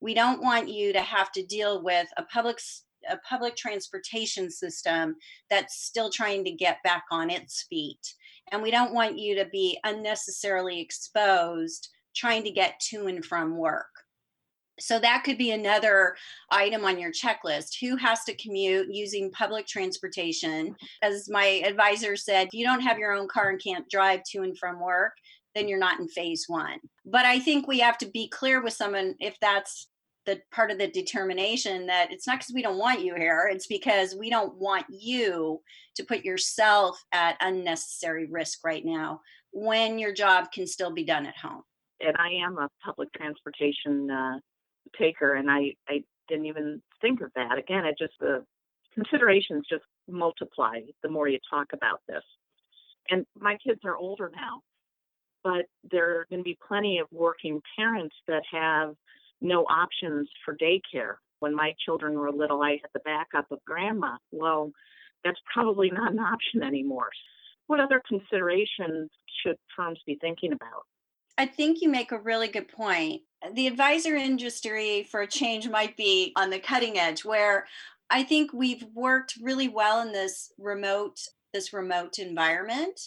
We 0.00 0.14
don't 0.14 0.42
want 0.42 0.68
you 0.68 0.92
to 0.92 1.00
have 1.00 1.32
to 1.32 1.44
deal 1.44 1.82
with 1.82 2.08
a 2.16 2.24
public 2.24 2.60
a 3.10 3.18
public 3.18 3.56
transportation 3.56 4.50
system 4.50 5.16
that's 5.50 5.82
still 5.84 6.10
trying 6.10 6.44
to 6.44 6.52
get 6.52 6.82
back 6.82 7.04
on 7.10 7.30
its 7.30 7.66
feet. 7.68 8.14
And 8.50 8.62
we 8.62 8.70
don't 8.70 8.94
want 8.94 9.18
you 9.18 9.34
to 9.36 9.46
be 9.46 9.78
unnecessarily 9.84 10.80
exposed 10.80 11.88
trying 12.14 12.44
to 12.44 12.50
get 12.50 12.78
to 12.90 13.06
and 13.06 13.24
from 13.24 13.56
work. 13.56 13.86
So 14.80 14.98
that 14.98 15.22
could 15.24 15.38
be 15.38 15.52
another 15.52 16.16
item 16.50 16.84
on 16.84 16.98
your 16.98 17.12
checklist. 17.12 17.78
Who 17.80 17.96
has 17.96 18.24
to 18.24 18.36
commute 18.36 18.88
using 18.90 19.30
public 19.30 19.66
transportation? 19.66 20.74
As 21.02 21.28
my 21.28 21.62
advisor 21.64 22.16
said, 22.16 22.48
if 22.48 22.54
you 22.54 22.64
don't 22.64 22.80
have 22.80 22.98
your 22.98 23.12
own 23.12 23.28
car 23.28 23.50
and 23.50 23.62
can't 23.62 23.88
drive 23.90 24.22
to 24.30 24.42
and 24.42 24.58
from 24.58 24.80
work, 24.80 25.12
then 25.54 25.68
you're 25.68 25.78
not 25.78 26.00
in 26.00 26.08
phase 26.08 26.46
one. 26.48 26.78
But 27.04 27.26
I 27.26 27.38
think 27.38 27.68
we 27.68 27.80
have 27.80 27.98
to 27.98 28.06
be 28.06 28.28
clear 28.28 28.62
with 28.62 28.72
someone 28.72 29.14
if 29.20 29.36
that's 29.40 29.88
the 30.26 30.40
part 30.52 30.70
of 30.70 30.78
the 30.78 30.88
determination 30.88 31.86
that 31.86 32.12
it's 32.12 32.26
not 32.26 32.38
because 32.38 32.54
we 32.54 32.62
don't 32.62 32.78
want 32.78 33.04
you 33.04 33.14
here 33.14 33.50
it's 33.52 33.66
because 33.66 34.14
we 34.14 34.30
don't 34.30 34.54
want 34.56 34.86
you 34.88 35.60
to 35.94 36.04
put 36.04 36.24
yourself 36.24 37.02
at 37.12 37.36
unnecessary 37.40 38.26
risk 38.26 38.64
right 38.64 38.84
now 38.84 39.20
when 39.52 39.98
your 39.98 40.12
job 40.12 40.50
can 40.52 40.66
still 40.66 40.92
be 40.92 41.04
done 41.04 41.26
at 41.26 41.36
home. 41.36 41.62
And 42.00 42.16
i 42.18 42.28
am 42.44 42.58
a 42.58 42.68
public 42.84 43.12
transportation 43.12 44.10
uh, 44.10 44.38
taker 44.98 45.34
and 45.34 45.50
i 45.50 45.74
i 45.88 46.02
didn't 46.28 46.46
even 46.46 46.80
think 47.00 47.20
of 47.20 47.30
that. 47.34 47.58
Again 47.58 47.84
it 47.84 47.96
just 47.98 48.14
the 48.20 48.44
considerations 48.94 49.64
just 49.68 49.84
multiply 50.08 50.80
the 51.02 51.08
more 51.08 51.28
you 51.28 51.38
talk 51.50 51.68
about 51.72 52.00
this. 52.08 52.22
And 53.10 53.26
my 53.38 53.56
kids 53.64 53.80
are 53.84 53.96
older 53.96 54.30
now 54.34 54.62
but 55.44 55.66
there 55.90 56.20
are 56.20 56.26
going 56.30 56.40
to 56.40 56.44
be 56.44 56.58
plenty 56.66 56.98
of 56.98 57.06
working 57.10 57.60
parents 57.76 58.14
that 58.28 58.42
have 58.50 58.94
no 59.42 59.64
options 59.64 60.28
for 60.44 60.56
daycare. 60.56 61.16
When 61.40 61.54
my 61.54 61.74
children 61.84 62.14
were 62.14 62.30
little, 62.30 62.62
I 62.62 62.72
had 62.72 62.90
the 62.94 63.00
backup 63.00 63.50
of 63.50 63.58
grandma. 63.66 64.16
Well, 64.30 64.70
that's 65.24 65.40
probably 65.52 65.90
not 65.90 66.12
an 66.12 66.18
option 66.18 66.62
anymore. 66.62 67.10
What 67.66 67.80
other 67.80 68.02
considerations 68.06 69.10
should 69.42 69.56
firms 69.76 70.00
be 70.06 70.18
thinking 70.20 70.52
about? 70.52 70.82
I 71.38 71.46
think 71.46 71.80
you 71.80 71.88
make 71.88 72.12
a 72.12 72.18
really 72.18 72.48
good 72.48 72.68
point. 72.68 73.22
The 73.54 73.66
advisor 73.66 74.14
industry 74.14 75.02
for 75.10 75.22
a 75.22 75.26
change 75.26 75.68
might 75.68 75.96
be 75.96 76.32
on 76.36 76.50
the 76.50 76.58
cutting 76.58 76.98
edge 76.98 77.24
where 77.24 77.66
I 78.10 78.22
think 78.22 78.52
we've 78.52 78.84
worked 78.94 79.38
really 79.40 79.68
well 79.68 80.00
in 80.02 80.12
this 80.12 80.52
remote 80.58 81.18
this 81.52 81.72
remote 81.72 82.18
environment 82.18 82.98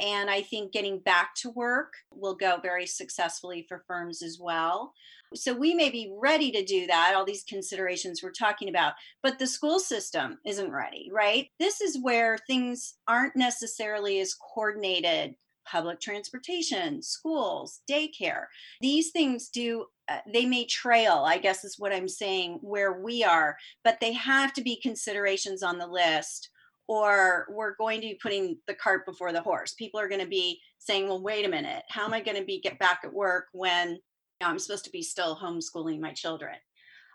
and 0.00 0.30
I 0.30 0.42
think 0.42 0.72
getting 0.72 0.98
back 0.98 1.34
to 1.36 1.50
work 1.50 1.92
will 2.10 2.34
go 2.34 2.58
very 2.62 2.86
successfully 2.86 3.66
for 3.68 3.84
firms 3.86 4.22
as 4.22 4.38
well. 4.40 4.94
So 5.34 5.54
we 5.54 5.74
may 5.74 5.90
be 5.90 6.12
ready 6.18 6.50
to 6.50 6.64
do 6.64 6.86
that, 6.88 7.14
all 7.14 7.24
these 7.24 7.44
considerations 7.44 8.20
we're 8.22 8.32
talking 8.32 8.68
about, 8.68 8.94
but 9.22 9.38
the 9.38 9.46
school 9.46 9.78
system 9.78 10.38
isn't 10.44 10.72
ready, 10.72 11.08
right? 11.12 11.48
This 11.60 11.80
is 11.80 12.02
where 12.02 12.36
things 12.46 12.94
aren't 13.06 13.36
necessarily 13.36 14.18
as 14.18 14.34
coordinated 14.34 15.36
public 15.70 16.00
transportation, 16.00 17.00
schools, 17.00 17.80
daycare. 17.88 18.46
These 18.80 19.10
things 19.10 19.48
do, 19.48 19.86
uh, 20.08 20.18
they 20.32 20.44
may 20.44 20.64
trail, 20.66 21.24
I 21.26 21.38
guess 21.38 21.64
is 21.64 21.78
what 21.78 21.92
I'm 21.92 22.08
saying, 22.08 22.58
where 22.62 23.00
we 23.00 23.22
are, 23.22 23.56
but 23.84 23.98
they 24.00 24.12
have 24.14 24.52
to 24.54 24.62
be 24.62 24.80
considerations 24.80 25.62
on 25.62 25.78
the 25.78 25.86
list 25.86 26.49
or 26.90 27.46
we're 27.48 27.76
going 27.76 28.00
to 28.00 28.08
be 28.08 28.18
putting 28.20 28.58
the 28.66 28.74
cart 28.74 29.06
before 29.06 29.30
the 29.32 29.40
horse. 29.40 29.74
People 29.74 30.00
are 30.00 30.08
going 30.08 30.20
to 30.20 30.26
be 30.26 30.60
saying, 30.78 31.06
well, 31.06 31.22
wait 31.22 31.46
a 31.46 31.48
minute, 31.48 31.84
how 31.88 32.04
am 32.04 32.12
I 32.12 32.20
going 32.20 32.36
to 32.36 32.44
be 32.44 32.60
get 32.60 32.80
back 32.80 33.02
at 33.04 33.14
work 33.14 33.44
when 33.52 33.90
you 33.90 33.98
know, 34.40 34.48
I'm 34.48 34.58
supposed 34.58 34.86
to 34.86 34.90
be 34.90 35.00
still 35.00 35.36
homeschooling 35.36 36.00
my 36.00 36.12
children? 36.12 36.56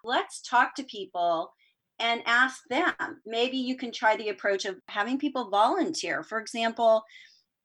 Let's 0.05 0.41
talk 0.41 0.75
to 0.75 0.83
people 0.83 1.51
and 1.99 2.21
ask 2.25 2.61
them. 2.69 2.93
Maybe 3.25 3.57
you 3.57 3.75
can 3.75 3.91
try 3.91 4.15
the 4.15 4.29
approach 4.29 4.63
of 4.63 4.77
having 4.87 5.19
people 5.19 5.49
volunteer. 5.49 6.23
For 6.23 6.39
example, 6.39 7.03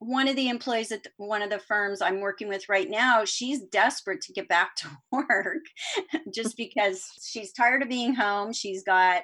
one 0.01 0.27
of 0.27 0.35
the 0.35 0.49
employees 0.49 0.91
at 0.91 1.07
one 1.17 1.43
of 1.43 1.51
the 1.51 1.61
firms 1.61 2.03
I'm 2.03 2.19
working 2.19 2.49
with 2.49 2.69
right 2.69 2.91
now, 2.91 3.25
she's 3.25 3.63
desperate 3.67 4.23
to 4.23 4.33
get 4.33 4.49
back 4.49 4.75
to 4.79 4.89
work 5.13 5.63
just 6.35 6.57
because 6.57 7.05
she's 7.23 7.53
tired 7.53 7.85
of 7.85 7.89
being 7.89 8.15
home. 8.15 8.53
She's 8.53 8.83
got 8.83 9.23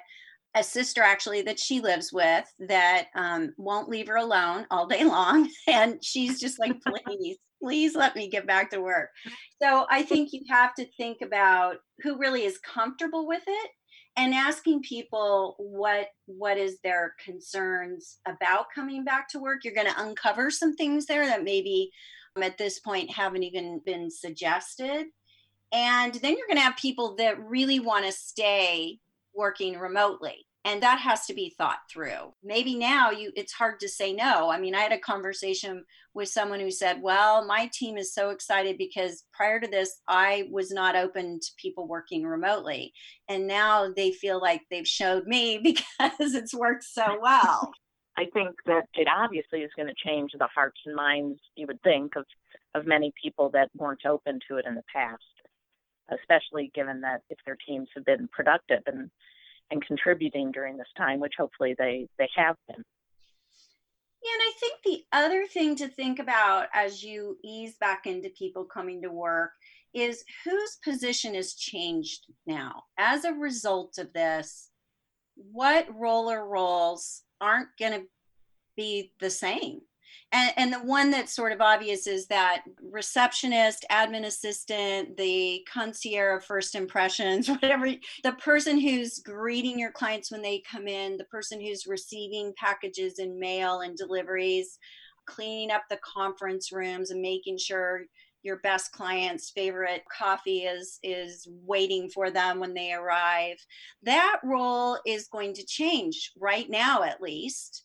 a 0.55 0.63
sister 0.63 1.01
actually 1.01 1.41
that 1.43 1.59
she 1.59 1.81
lives 1.81 2.11
with 2.11 2.45
that 2.59 3.07
um, 3.15 3.53
won't 3.57 3.89
leave 3.89 4.07
her 4.07 4.15
alone 4.15 4.65
all 4.71 4.87
day 4.87 5.03
long. 5.03 5.49
And 5.67 6.03
she's 6.03 6.39
just 6.39 6.59
like, 6.59 6.75
please, 6.81 7.37
please 7.61 7.95
let 7.95 8.15
me 8.15 8.29
get 8.29 8.47
back 8.47 8.71
to 8.71 8.81
work. 8.81 9.09
So 9.61 9.85
I 9.89 10.03
think 10.03 10.29
you 10.31 10.41
have 10.49 10.73
to 10.75 10.85
think 10.97 11.21
about 11.21 11.77
who 12.01 12.17
really 12.17 12.43
is 12.45 12.57
comfortable 12.59 13.27
with 13.27 13.43
it 13.45 13.71
and 14.17 14.33
asking 14.33 14.81
people 14.81 15.55
what 15.59 16.07
what 16.25 16.57
is 16.57 16.79
their 16.83 17.13
concerns 17.23 18.17
about 18.27 18.65
coming 18.73 19.05
back 19.05 19.29
to 19.29 19.39
work 19.39 19.63
you're 19.63 19.73
going 19.73 19.87
to 19.87 20.01
uncover 20.01 20.49
some 20.49 20.75
things 20.75 21.05
there 21.05 21.25
that 21.25 21.43
maybe 21.43 21.91
um, 22.35 22.43
at 22.43 22.57
this 22.57 22.79
point 22.79 23.11
haven't 23.11 23.43
even 23.43 23.79
been 23.85 24.09
suggested 24.09 25.05
and 25.71 26.15
then 26.15 26.35
you're 26.35 26.47
going 26.47 26.57
to 26.57 26.63
have 26.63 26.77
people 26.77 27.15
that 27.15 27.39
really 27.43 27.79
want 27.79 28.05
to 28.05 28.11
stay 28.11 28.99
working 29.37 29.77
remotely 29.77 30.47
and 30.67 30.83
that 30.83 30.99
has 30.99 31.25
to 31.25 31.33
be 31.33 31.55
thought 31.57 31.79
through. 31.89 32.33
Maybe 32.43 32.75
now 32.75 33.09
you 33.09 33.31
it's 33.35 33.53
hard 33.53 33.79
to 33.79 33.87
say 33.87 34.11
no. 34.13 34.49
I 34.49 34.59
mean 34.59 34.75
i 34.75 34.81
had 34.81 34.91
a 34.91 34.99
conversation 34.99 35.85
with 36.13 36.27
someone 36.29 36.59
who 36.59 36.71
said 36.71 37.01
well 37.01 37.45
my 37.45 37.69
team 37.73 37.97
is 37.97 38.13
so 38.13 38.31
excited 38.31 38.77
because 38.77 39.23
prior 39.33 39.59
to 39.59 39.67
this 39.67 40.01
i 40.07 40.47
was 40.51 40.71
not 40.71 40.95
open 40.95 41.39
to 41.39 41.51
people 41.61 41.87
working 41.87 42.25
remotely 42.25 42.91
and 43.29 43.47
now 43.47 43.91
they 43.95 44.11
feel 44.11 44.41
like 44.41 44.61
they've 44.69 44.87
showed 44.87 45.25
me 45.25 45.57
because 45.63 46.33
it's 46.35 46.53
worked 46.53 46.83
so 46.83 47.17
well. 47.21 47.71
I 48.19 48.25
think 48.33 48.55
that 48.65 48.87
it 48.95 49.07
obviously 49.07 49.59
is 49.59 49.69
going 49.75 49.87
to 49.87 49.93
change 50.03 50.31
the 50.33 50.49
hearts 50.53 50.79
and 50.85 50.95
minds 50.95 51.39
you 51.55 51.67
would 51.67 51.81
think 51.81 52.15
of 52.15 52.25
of 52.75 52.85
many 52.85 53.13
people 53.21 53.49
that 53.51 53.69
weren't 53.75 54.05
open 54.05 54.39
to 54.49 54.57
it 54.57 54.65
in 54.67 54.75
the 54.75 54.83
past 54.93 55.23
especially 56.09 56.71
given 56.73 57.01
that 57.01 57.21
if 57.29 57.37
their 57.45 57.57
teams 57.67 57.89
have 57.95 58.05
been 58.05 58.27
productive 58.31 58.83
and 58.87 59.09
and 59.69 59.85
contributing 59.85 60.51
during 60.51 60.77
this 60.77 60.87
time, 60.97 61.19
which 61.19 61.33
hopefully 61.37 61.75
they 61.77 62.07
they 62.17 62.29
have 62.35 62.55
been. 62.67 62.83
Yeah, 64.23 64.31
and 64.33 64.41
I 64.41 64.51
think 64.59 64.73
the 64.83 65.03
other 65.17 65.45
thing 65.45 65.75
to 65.77 65.87
think 65.87 66.19
about 66.19 66.67
as 66.73 67.03
you 67.03 67.37
ease 67.43 67.75
back 67.79 68.07
into 68.07 68.29
people 68.29 68.65
coming 68.65 69.01
to 69.01 69.09
work 69.09 69.51
is 69.93 70.23
whose 70.43 70.77
position 70.83 71.33
has 71.35 71.53
changed 71.53 72.25
now 72.45 72.83
as 72.97 73.25
a 73.25 73.33
result 73.33 73.97
of 73.97 74.13
this. 74.13 74.69
What 75.35 75.87
roller 75.95 76.47
roles 76.47 77.23
aren't 77.39 77.69
going 77.79 77.93
to 77.93 78.07
be 78.75 79.13
the 79.19 79.29
same? 79.29 79.81
And, 80.33 80.51
and 80.57 80.73
the 80.73 80.79
one 80.79 81.09
that's 81.09 81.33
sort 81.33 81.53
of 81.53 81.61
obvious 81.61 82.05
is 82.05 82.27
that 82.27 82.63
receptionist, 82.81 83.85
admin 83.89 84.25
assistant, 84.25 85.15
the 85.15 85.65
concierge 85.71 86.43
first 86.43 86.75
impressions, 86.75 87.47
whatever, 87.49 87.89
the 88.23 88.33
person 88.33 88.79
who's 88.79 89.19
greeting 89.19 89.79
your 89.79 89.91
clients 89.91 90.31
when 90.31 90.41
they 90.41 90.61
come 90.69 90.87
in, 90.87 91.17
the 91.17 91.23
person 91.25 91.61
who's 91.61 91.87
receiving 91.87 92.53
packages 92.57 93.19
and 93.19 93.39
mail 93.39 93.81
and 93.81 93.95
deliveries, 93.95 94.79
cleaning 95.25 95.71
up 95.71 95.83
the 95.89 95.99
conference 96.03 96.71
rooms 96.71 97.11
and 97.11 97.21
making 97.21 97.57
sure 97.57 98.03
your 98.43 98.57
best 98.57 98.91
client's 98.91 99.49
favorite 99.49 100.03
coffee 100.15 100.59
is 100.59 100.99
is 101.03 101.47
waiting 101.65 102.09
for 102.09 102.31
them 102.31 102.59
when 102.59 102.73
they 102.73 102.93
arrive. 102.93 103.57
That 104.03 104.39
role 104.43 104.99
is 105.05 105.27
going 105.27 105.53
to 105.55 105.65
change 105.65 106.31
right 106.39 106.69
now 106.69 107.03
at 107.03 107.21
least 107.21 107.83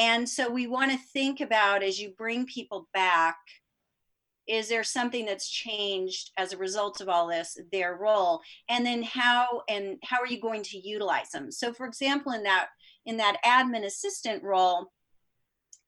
and 0.00 0.26
so 0.26 0.50
we 0.50 0.66
want 0.66 0.90
to 0.90 0.96
think 1.12 1.42
about 1.42 1.82
as 1.82 2.00
you 2.00 2.14
bring 2.16 2.46
people 2.46 2.88
back, 2.94 3.36
is 4.48 4.66
there 4.66 4.82
something 4.82 5.26
that's 5.26 5.50
changed 5.50 6.30
as 6.38 6.54
a 6.54 6.56
result 6.56 7.02
of 7.02 7.10
all 7.10 7.28
this, 7.28 7.58
their 7.70 7.96
role? 7.96 8.40
And 8.70 8.84
then 8.86 9.02
how 9.02 9.60
and 9.68 9.98
how 10.02 10.18
are 10.18 10.26
you 10.26 10.40
going 10.40 10.62
to 10.62 10.78
utilize 10.78 11.28
them? 11.28 11.52
So 11.52 11.74
for 11.74 11.86
example, 11.86 12.32
in 12.32 12.44
that 12.44 12.68
in 13.04 13.18
that 13.18 13.42
admin 13.44 13.84
assistant 13.84 14.42
role, 14.42 14.90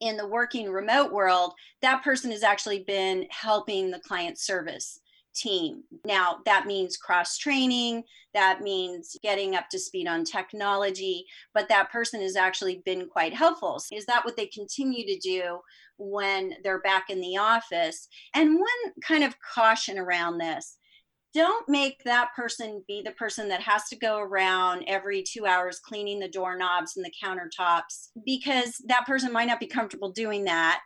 in 0.00 0.18
the 0.18 0.28
working 0.28 0.70
remote 0.70 1.10
world, 1.10 1.54
that 1.80 2.04
person 2.04 2.30
has 2.32 2.42
actually 2.42 2.84
been 2.84 3.26
helping 3.30 3.90
the 3.90 4.00
client 4.00 4.38
service 4.38 5.00
team. 5.34 5.82
Now, 6.04 6.38
that 6.44 6.66
means 6.66 6.96
cross 6.96 7.38
training, 7.38 8.04
that 8.34 8.60
means 8.60 9.16
getting 9.22 9.54
up 9.54 9.68
to 9.70 9.78
speed 9.78 10.06
on 10.06 10.24
technology, 10.24 11.24
but 11.54 11.68
that 11.68 11.90
person 11.90 12.20
has 12.20 12.36
actually 12.36 12.82
been 12.84 13.08
quite 13.08 13.34
helpful. 13.34 13.78
So 13.80 13.96
is 13.96 14.06
that 14.06 14.24
what 14.24 14.36
they 14.36 14.46
continue 14.46 15.06
to 15.06 15.18
do 15.18 15.60
when 15.98 16.54
they're 16.62 16.80
back 16.80 17.10
in 17.10 17.20
the 17.20 17.36
office? 17.36 18.08
And 18.34 18.58
one 18.58 18.92
kind 19.02 19.24
of 19.24 19.36
caution 19.40 19.98
around 19.98 20.38
this 20.38 20.78
don't 21.34 21.66
make 21.68 22.02
that 22.04 22.28
person 22.36 22.84
be 22.86 23.02
the 23.02 23.12
person 23.12 23.48
that 23.48 23.62
has 23.62 23.84
to 23.88 23.96
go 23.96 24.18
around 24.18 24.84
every 24.86 25.22
two 25.22 25.46
hours 25.46 25.80
cleaning 25.80 26.20
the 26.20 26.28
doorknobs 26.28 26.96
and 26.96 27.04
the 27.04 27.12
countertops 27.24 28.08
because 28.26 28.76
that 28.86 29.06
person 29.06 29.32
might 29.32 29.48
not 29.48 29.60
be 29.60 29.66
comfortable 29.66 30.12
doing 30.12 30.44
that 30.44 30.82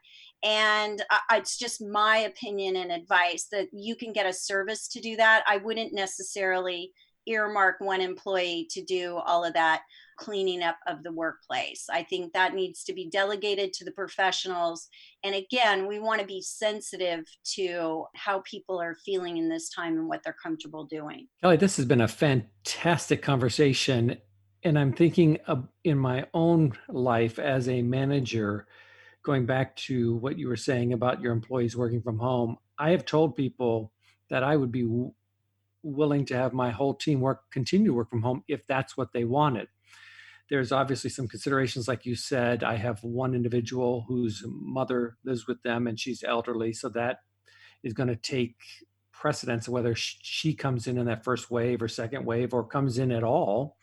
and 0.47 1.03
uh, 1.11 1.19
it's 1.33 1.59
just 1.59 1.83
my 1.83 2.19
opinion 2.19 2.77
and 2.77 2.93
advice 2.93 3.49
that 3.51 3.67
you 3.73 3.97
can 3.97 4.13
get 4.13 4.27
a 4.27 4.33
service 4.33 4.87
to 4.89 5.01
do 5.01 5.17
that. 5.17 5.43
I 5.49 5.57
wouldn't 5.57 5.93
necessarily 5.93 6.93
earmark 7.27 7.81
one 7.81 8.01
employee 8.01 8.69
to 8.71 8.85
do 8.85 9.17
all 9.17 9.45
of 9.45 9.55
that 9.55 9.83
cleaning 10.17 10.63
up 10.63 10.79
of 10.87 11.03
the 11.03 11.11
workplace. 11.11 11.87
I 11.93 12.05
think 12.05 12.33
that 12.33 12.55
needs 12.55 12.85
to 12.85 12.95
be 12.95 13.11
delegated 13.11 13.73
to 13.73 13.85
the 13.85 13.91
professionals. 13.91 14.89
And 15.25 15.35
again, 15.35 15.89
we 15.89 15.99
want 15.99 16.21
to 16.21 16.27
be 16.27 16.41
sensitive 16.41 17.25
to 17.57 18.05
how 18.15 18.41
people 18.49 18.81
are 18.81 18.95
feeling 19.05 19.39
in 19.39 19.49
this 19.49 19.69
time 19.69 19.99
and 19.99 20.09
what 20.09 20.23
they're 20.23 20.37
comfortable 20.41 20.85
doing. 20.85 21.27
Kelli, 21.43 21.59
this 21.59 21.77
has 21.77 21.87
been 21.87 22.03
a 22.03 22.09
fantastic 22.09 23.21
conversation. 23.21 24.17
And 24.63 24.79
I'm 24.79 24.93
thinking 24.93 25.39
in 25.83 25.99
my 25.99 26.27
own 26.33 26.73
life 26.89 27.41
as 27.41 27.69
a 27.69 27.83
manager, 27.83 28.69
going 29.27 29.45
back 29.45 29.75
to 29.75 30.15
what 30.17 30.39
you 30.39 30.47
were 30.47 30.57
saying 30.57 30.93
about 30.93 31.21
your 31.21 31.33
employees 31.33 31.77
working 31.77 32.01
from 32.01 32.17
home, 32.17 32.57
I 32.79 32.91
have 32.91 33.05
told 33.05 33.35
people 33.35 33.93
that 34.31 34.45
I 34.45 34.57
would 34.57 34.71
be 34.71 34.83
w- 34.83 35.12
willing 35.83 36.25
to 36.27 36.37
have 36.37 36.53
my 36.53 36.71
whole 36.71 36.95
team 36.95 37.21
work 37.21 37.43
continue 37.51 37.89
to 37.89 37.95
work 37.95 38.09
from 38.09 38.23
home 38.23 38.45
if 38.47 38.65
that's 38.69 38.97
what 38.97 39.12
they 39.12 39.25
wanted. 39.25 39.67
There's 40.49 40.71
obviously 40.71 41.11
some 41.11 41.27
considerations, 41.27 41.89
like 41.89 42.07
you 42.07 42.15
said. 42.15 42.62
I 42.62 42.77
have 42.77 43.03
one 43.03 43.35
individual 43.35 44.05
whose 44.07 44.45
mother 44.47 45.17
lives 45.25 45.49
with 45.49 45.61
them 45.62 45.89
and 45.89 45.99
she's 45.99 46.23
elderly, 46.23 46.73
so 46.73 46.89
that 46.91 47.19
is 47.83 47.93
going 47.93 48.09
to 48.09 48.17
take 48.17 48.55
precedence 49.12 49.67
of 49.67 49.73
whether 49.73 49.95
she 49.97 50.55
comes 50.55 50.87
in 50.87 50.99
in 50.99 51.07
that 51.07 51.25
first 51.25 51.51
wave 51.51 51.83
or 51.83 51.89
second 51.89 52.25
wave 52.25 52.55
or 52.55 52.62
comes 52.62 52.99
in 52.99 53.11
at 53.11 53.25
all. 53.25 53.77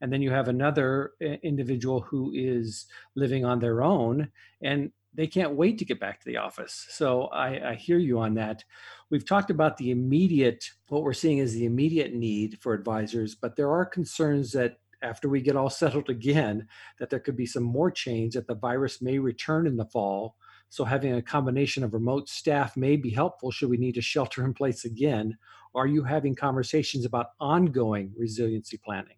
And 0.00 0.12
then 0.12 0.22
you 0.22 0.30
have 0.30 0.48
another 0.48 1.12
eh, 1.20 1.36
individual 1.42 2.00
who 2.00 2.32
is 2.34 2.86
living 3.14 3.44
on 3.44 3.58
their 3.58 3.82
own 3.82 4.28
and 4.62 4.90
they 5.16 5.26
can't 5.26 5.54
wait 5.54 5.78
to 5.78 5.84
get 5.84 5.98
back 5.98 6.20
to 6.20 6.26
the 6.26 6.36
office. 6.36 6.86
So 6.90 7.24
I, 7.28 7.70
I, 7.70 7.74
hear 7.74 7.96
you 7.96 8.18
on 8.18 8.34
that. 8.34 8.64
We've 9.08 9.24
talked 9.24 9.50
about 9.50 9.78
the 9.78 9.90
immediate, 9.90 10.70
what 10.88 11.02
we're 11.02 11.14
seeing 11.14 11.38
is 11.38 11.54
the 11.54 11.64
immediate 11.64 12.12
need 12.12 12.58
for 12.60 12.74
advisors, 12.74 13.34
but 13.34 13.56
there 13.56 13.70
are 13.70 13.86
concerns 13.86 14.52
that 14.52 14.78
after 15.02 15.28
we 15.28 15.40
get 15.40 15.56
all 15.56 15.70
settled 15.70 16.10
again, 16.10 16.68
that 16.98 17.10
there 17.10 17.20
could 17.20 17.36
be 17.36 17.46
some 17.46 17.62
more 17.62 17.90
change, 17.90 18.34
that 18.34 18.46
the 18.46 18.54
virus 18.54 19.00
may 19.00 19.18
return 19.18 19.66
in 19.66 19.76
the 19.76 19.86
fall. 19.86 20.36
So 20.68 20.84
having 20.84 21.14
a 21.14 21.22
combination 21.22 21.84
of 21.84 21.94
remote 21.94 22.28
staff 22.28 22.76
may 22.76 22.96
be 22.96 23.10
helpful 23.10 23.50
should 23.50 23.70
we 23.70 23.76
need 23.76 23.94
to 23.94 24.02
shelter 24.02 24.44
in 24.44 24.52
place 24.52 24.84
again. 24.84 25.38
Are 25.74 25.86
you 25.86 26.02
having 26.04 26.34
conversations 26.34 27.04
about 27.04 27.28
ongoing 27.40 28.12
resiliency 28.16 28.78
planning? 28.78 29.16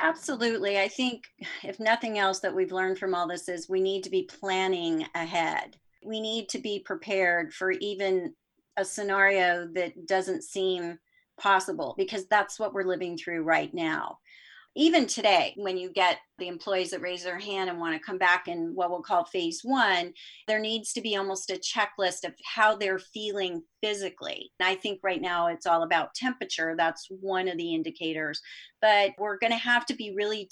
Absolutely. 0.00 0.78
I 0.78 0.88
think, 0.88 1.24
if 1.62 1.80
nothing 1.80 2.18
else, 2.18 2.40
that 2.40 2.54
we've 2.54 2.72
learned 2.72 2.98
from 2.98 3.14
all 3.14 3.26
this 3.26 3.48
is 3.48 3.68
we 3.68 3.80
need 3.80 4.02
to 4.04 4.10
be 4.10 4.24
planning 4.24 5.06
ahead. 5.14 5.76
We 6.04 6.20
need 6.20 6.48
to 6.50 6.58
be 6.58 6.80
prepared 6.80 7.52
for 7.54 7.70
even 7.72 8.34
a 8.76 8.84
scenario 8.84 9.66
that 9.74 10.06
doesn't 10.06 10.44
seem 10.44 10.98
possible 11.38 11.94
because 11.96 12.26
that's 12.26 12.58
what 12.58 12.74
we're 12.74 12.84
living 12.84 13.16
through 13.16 13.42
right 13.42 13.72
now 13.72 14.18
even 14.76 15.06
today, 15.06 15.54
when 15.56 15.78
you 15.78 15.90
get 15.90 16.18
the 16.38 16.48
employees 16.48 16.90
that 16.90 17.00
raise 17.00 17.24
their 17.24 17.38
hand 17.38 17.70
and 17.70 17.80
want 17.80 17.94
to 17.94 18.06
come 18.06 18.18
back 18.18 18.46
in 18.46 18.72
what 18.74 18.90
we'll 18.90 19.00
call 19.00 19.24
phase 19.24 19.60
one, 19.64 20.12
there 20.46 20.58
needs 20.58 20.92
to 20.92 21.00
be 21.00 21.16
almost 21.16 21.50
a 21.50 21.54
checklist 21.54 22.24
of 22.24 22.34
how 22.44 22.76
they're 22.76 22.98
feeling 22.98 23.62
physically. 23.82 24.50
And 24.60 24.68
I 24.68 24.74
think 24.74 25.00
right 25.02 25.22
now 25.22 25.46
it's 25.46 25.66
all 25.66 25.82
about 25.82 26.14
temperature. 26.14 26.74
That's 26.76 27.06
one 27.08 27.48
of 27.48 27.56
the 27.56 27.74
indicators. 27.74 28.42
But 28.82 29.12
we're 29.18 29.38
going 29.38 29.52
to 29.52 29.56
have 29.56 29.86
to 29.86 29.96
be 29.96 30.12
really 30.14 30.46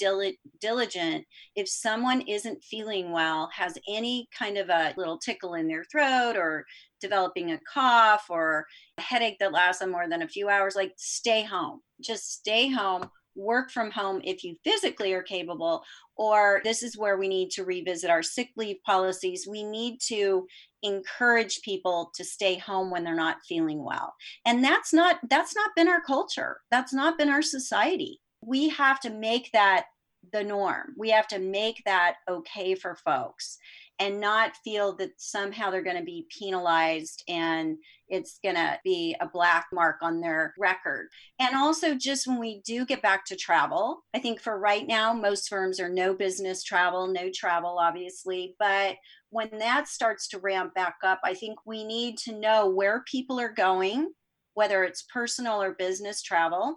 diligent. 0.59 1.27
If 1.55 1.69
someone 1.69 2.23
isn't 2.23 2.65
feeling 2.65 3.13
well, 3.13 3.51
has 3.53 3.77
any 3.87 4.27
kind 4.37 4.57
of 4.57 4.71
a 4.71 4.95
little 4.97 5.19
tickle 5.19 5.53
in 5.53 5.69
their 5.69 5.85
throat 5.85 6.35
or 6.37 6.65
developing 6.99 7.53
a 7.53 7.61
cough 7.71 8.25
or 8.31 8.65
a 8.97 9.03
headache 9.03 9.37
that 9.41 9.53
lasts 9.53 9.87
more 9.87 10.09
than 10.09 10.23
a 10.23 10.29
few 10.29 10.49
hours, 10.49 10.75
like 10.75 10.93
stay 10.97 11.43
home. 11.43 11.83
Just 12.01 12.33
stay 12.33 12.71
home 12.71 13.11
work 13.37 13.71
from 13.71 13.91
home 13.91 14.21
if 14.25 14.45
you 14.45 14.57
physically 14.65 15.13
are 15.13 15.23
capable 15.23 15.83
or 16.17 16.61
this 16.65 16.83
is 16.83 16.97
where 16.97 17.17
we 17.17 17.29
need 17.29 17.51
to 17.51 17.65
revisit 17.65 18.11
our 18.11 18.23
sick 18.23 18.51
leave 18.57 18.77
policies. 18.87 19.47
We 19.49 19.65
need 19.65 19.99
to 20.09 20.47
encourage 20.83 21.63
people 21.63 22.11
to 22.15 22.25
stay 22.25 22.57
home 22.57 22.91
when 22.91 23.05
they're 23.05 23.15
not 23.15 23.39
feeling 23.49 23.83
well. 23.83 24.15
And 24.47 24.63
that's 24.63 24.93
not 24.93 25.19
that's 25.29 25.57
not 25.57 25.71
been 25.75 25.89
our 25.89 26.03
culture. 26.03 26.59
That's 26.71 26.93
not 26.93 27.19
been 27.19 27.31
our 27.31 27.43
society. 27.43 28.21
We 28.43 28.69
have 28.71 29.01
to 29.01 29.11
make 29.11 29.51
that 29.53 29.87
the 30.33 30.45
norm. 30.45 30.95
We 30.97 31.11
have 31.11 31.27
to 31.29 31.39
make 31.39 31.83
that 31.85 32.17
okay 32.29 32.75
for 32.75 32.97
folks 32.97 33.59
and 34.01 34.21
not 34.21 34.57
feel 34.65 34.97
that 34.97 35.13
somehow 35.19 35.71
they're 35.71 35.83
going 35.83 35.97
to 35.97 36.03
be 36.03 36.27
penalized 36.37 37.23
and 37.29 37.77
it's 38.09 38.39
going 38.43 38.57
to 38.57 38.79
be 38.83 39.15
a 39.21 39.29
black 39.29 39.67
mark 39.73 39.97
on 40.03 40.21
their 40.21 40.53
record. 40.59 41.09
And 41.39 41.55
also, 41.55 41.95
just 41.95 42.27
when 42.27 42.41
we 42.41 42.61
do 42.63 42.85
get 42.85 43.03
back 43.03 43.25
to 43.27 43.37
travel, 43.37 44.05
I 44.13 44.19
think 44.19 44.41
for 44.41 44.59
right 44.59 44.87
now, 44.87 45.13
most 45.13 45.49
firms 45.49 45.79
are 45.79 45.89
no 45.89 46.13
business 46.13 46.65
travel, 46.65 47.07
no 47.07 47.31
travel, 47.33 47.79
obviously. 47.79 48.57
But 48.59 48.97
when 49.31 49.51
that 49.59 49.89
starts 49.89 50.29
to 50.29 50.39
ramp 50.39 50.75
back 50.75 50.97
up, 51.05 51.21
I 51.25 51.35
think 51.35 51.59
we 51.65 51.85
need 51.85 52.19
to 52.19 52.39
know 52.39 52.69
where 52.69 53.05
people 53.11 53.39
are 53.39 53.53
going, 53.53 54.11
whether 54.55 54.83
it's 54.83 55.07
personal 55.13 55.63
or 55.63 55.75
business 55.75 56.21
travel. 56.21 56.77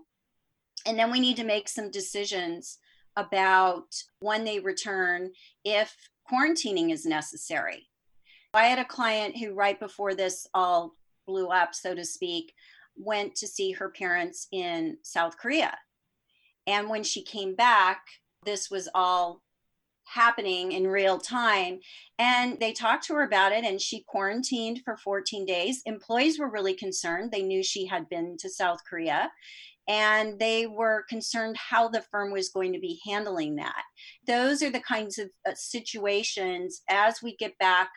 And 0.85 0.97
then 0.97 1.11
we 1.11 1.19
need 1.19 1.37
to 1.37 1.43
make 1.43 1.67
some 1.67 1.89
decisions 1.89 2.77
about 3.17 3.87
when 4.19 4.43
they 4.43 4.59
return 4.59 5.31
if 5.65 5.93
quarantining 6.31 6.91
is 6.91 7.05
necessary. 7.05 7.87
I 8.53 8.65
had 8.65 8.79
a 8.79 8.85
client 8.85 9.37
who, 9.37 9.53
right 9.53 9.79
before 9.79 10.15
this 10.15 10.47
all 10.53 10.95
blew 11.27 11.47
up, 11.47 11.75
so 11.75 11.93
to 11.93 12.05
speak, 12.05 12.53
went 12.95 13.35
to 13.35 13.47
see 13.47 13.71
her 13.73 13.89
parents 13.89 14.47
in 14.51 14.97
South 15.03 15.37
Korea. 15.37 15.77
And 16.65 16.89
when 16.89 17.03
she 17.03 17.23
came 17.23 17.55
back, 17.55 18.01
this 18.45 18.69
was 18.71 18.89
all 18.95 19.41
happening 20.05 20.71
in 20.71 20.87
real 20.87 21.19
time. 21.19 21.79
And 22.17 22.59
they 22.59 22.71
talked 22.71 23.05
to 23.05 23.13
her 23.15 23.23
about 23.23 23.51
it, 23.51 23.63
and 23.63 23.79
she 23.79 24.03
quarantined 24.07 24.81
for 24.83 24.97
14 24.97 25.45
days. 25.45 25.81
Employees 25.85 26.39
were 26.39 26.49
really 26.49 26.73
concerned. 26.73 27.31
They 27.31 27.43
knew 27.43 27.61
she 27.61 27.85
had 27.85 28.09
been 28.09 28.37
to 28.39 28.49
South 28.49 28.79
Korea 28.89 29.29
and 29.87 30.39
they 30.39 30.67
were 30.67 31.05
concerned 31.09 31.57
how 31.57 31.87
the 31.87 32.03
firm 32.11 32.31
was 32.31 32.49
going 32.49 32.73
to 32.73 32.79
be 32.79 32.99
handling 33.07 33.55
that. 33.55 33.83
Those 34.25 34.61
are 34.61 34.69
the 34.69 34.81
kinds 34.81 35.17
of 35.17 35.29
uh, 35.47 35.53
situations 35.55 36.81
as 36.89 37.21
we 37.21 37.35
get 37.37 37.57
back 37.57 37.89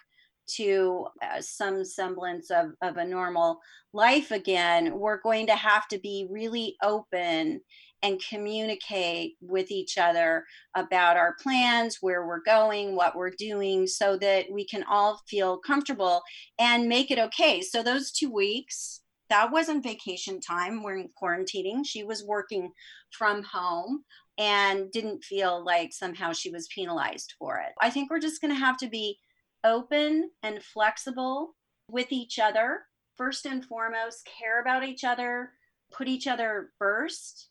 to 0.57 1.07
uh, 1.23 1.41
some 1.41 1.85
semblance 1.85 2.51
of, 2.51 2.73
of 2.83 2.97
a 2.97 3.05
normal 3.05 3.61
life 3.93 4.31
again, 4.31 4.99
we're 4.99 5.21
going 5.21 5.47
to 5.47 5.55
have 5.55 5.89
to 5.89 5.99
be 5.99 6.27
really 6.31 6.77
open 6.83 7.61
and 8.03 8.23
communicate 8.31 9.35
with 9.43 9.71
each 9.71 9.99
other 9.99 10.45
about 10.75 11.17
our 11.17 11.37
plans, 11.43 11.99
where 12.01 12.27
we're 12.27 12.43
going, 12.43 12.97
what 12.97 13.15
we're 13.15 13.31
doing, 13.31 13.87
so 13.87 14.17
that 14.17 14.47
we 14.51 14.65
can 14.65 14.83
all 14.91 15.21
feel 15.29 15.59
comfortable 15.59 16.23
and 16.59 16.89
make 16.89 17.11
it 17.11 17.19
okay. 17.19 17.61
So, 17.61 17.83
those 17.83 18.11
two 18.11 18.31
weeks, 18.33 19.03
that 19.31 19.51
wasn't 19.51 19.83
vacation 19.83 20.41
time. 20.41 20.83
We're 20.83 21.07
quarantining. 21.21 21.87
She 21.87 22.05
was 22.05 22.25
working 22.25 22.73
from 23.11 23.43
home 23.43 24.05
and 24.37 24.91
didn't 24.93 25.25
feel 25.25 25.65
like 25.65 25.93
somehow 25.93 26.33
she 26.33 26.51
was 26.51 26.69
penalized 26.75 27.35
for 27.39 27.59
it. 27.59 27.73
I 27.81 27.91
think 27.91 28.11
we're 28.11 28.21
just 28.21 28.41
going 28.41 28.53
to 28.53 28.61
have 28.61 28.77
to 28.79 28.89
be 28.89 29.19
open 29.65 30.31
and 30.43 30.63
flexible 30.63 31.55
with 31.89 32.11
each 32.11 32.39
other. 32.39 32.81
First 33.17 33.47
and 33.47 33.65
foremost, 33.65 34.29
care 34.39 34.61
about 34.61 34.85
each 34.85 35.05
other, 35.05 35.53
put 35.93 36.09
each 36.09 36.27
other 36.27 36.71
first. 36.79 37.49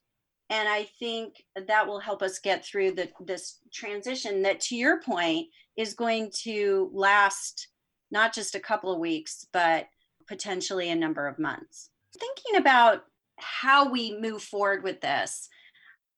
And 0.49 0.67
I 0.67 0.87
think 0.97 1.35
that 1.67 1.85
will 1.85 1.99
help 1.99 2.23
us 2.23 2.39
get 2.39 2.65
through 2.65 2.93
the, 2.93 3.09
this 3.25 3.59
transition 3.71 4.41
that, 4.41 4.59
to 4.61 4.75
your 4.75 4.99
point, 5.01 5.47
is 5.77 5.93
going 5.93 6.31
to 6.41 6.89
last 6.91 7.67
not 8.09 8.33
just 8.33 8.55
a 8.55 8.59
couple 8.59 8.91
of 8.91 8.99
weeks, 8.99 9.45
but 9.53 9.85
potentially 10.29 10.89
a 10.89 10.95
number 10.95 11.27
of 11.27 11.39
months. 11.39 11.89
Thinking 12.17 12.55
about 12.55 13.03
how 13.37 13.91
we 13.91 14.17
move 14.19 14.41
forward 14.41 14.83
with 14.83 15.01
this, 15.01 15.49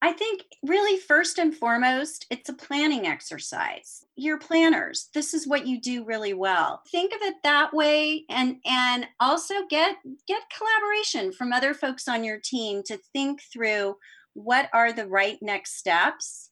I 0.02 0.12
think 0.12 0.42
really 0.64 0.98
first 0.98 1.38
and 1.38 1.54
foremost, 1.54 2.26
it's 2.28 2.48
a 2.48 2.54
planning 2.54 3.06
exercise. 3.06 4.04
You're 4.16 4.38
planners. 4.38 5.08
This 5.14 5.32
is 5.32 5.46
what 5.46 5.66
you 5.66 5.80
do 5.80 6.04
really 6.04 6.34
well. 6.34 6.82
Think 6.90 7.14
of 7.14 7.22
it 7.22 7.36
that 7.44 7.72
way 7.72 8.24
and 8.28 8.56
and 8.66 9.06
also 9.20 9.54
get 9.70 9.96
get 10.26 10.42
collaboration 10.56 11.32
from 11.32 11.52
other 11.52 11.72
folks 11.72 12.08
on 12.08 12.24
your 12.24 12.38
team 12.38 12.82
to 12.86 12.98
think 13.12 13.42
through 13.52 13.96
what 14.34 14.68
are 14.72 14.92
the 14.92 15.06
right 15.06 15.38
next 15.40 15.78
steps 15.78 16.50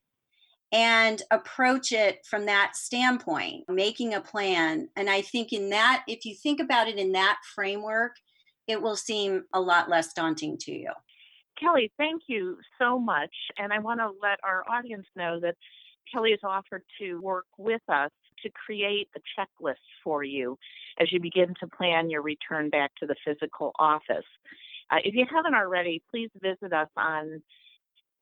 and 0.72 1.22
approach 1.30 1.92
it 1.92 2.24
from 2.24 2.46
that 2.46 2.76
standpoint, 2.76 3.64
making 3.68 4.14
a 4.14 4.20
plan. 4.20 4.88
And 4.96 5.10
I 5.10 5.20
think 5.20 5.52
in 5.52 5.70
that, 5.70 6.04
if 6.06 6.24
you 6.24 6.34
think 6.34 6.60
about 6.60 6.88
it 6.88 6.96
in 6.96 7.12
that 7.12 7.38
framework, 7.54 8.16
it 8.68 8.80
will 8.80 8.96
seem 8.96 9.44
a 9.52 9.60
lot 9.60 9.88
less 9.88 10.12
daunting 10.12 10.56
to 10.58 10.72
you. 10.72 10.92
Kelli, 11.60 11.90
thank 11.98 12.22
you 12.28 12.56
so 12.78 12.98
much. 12.98 13.34
And 13.58 13.72
I 13.72 13.80
want 13.80 14.00
to 14.00 14.10
let 14.22 14.38
our 14.44 14.64
audience 14.70 15.06
know 15.16 15.40
that 15.40 15.56
Kelli 16.14 16.30
has 16.30 16.40
offered 16.44 16.84
to 17.00 17.20
work 17.20 17.46
with 17.58 17.82
us 17.88 18.10
to 18.42 18.50
create 18.50 19.08
a 19.16 19.20
checklist 19.38 19.74
for 20.02 20.22
you 20.24 20.58
as 20.98 21.12
you 21.12 21.20
begin 21.20 21.54
to 21.60 21.66
plan 21.66 22.10
your 22.10 22.22
return 22.22 22.70
back 22.70 22.92
to 23.00 23.06
the 23.06 23.16
physical 23.24 23.72
office. 23.78 24.24
Uh, 24.90 24.96
if 25.04 25.14
you 25.14 25.26
haven't 25.30 25.54
already, 25.54 26.02
please 26.10 26.30
visit 26.42 26.72
us 26.72 26.88
on 26.96 27.42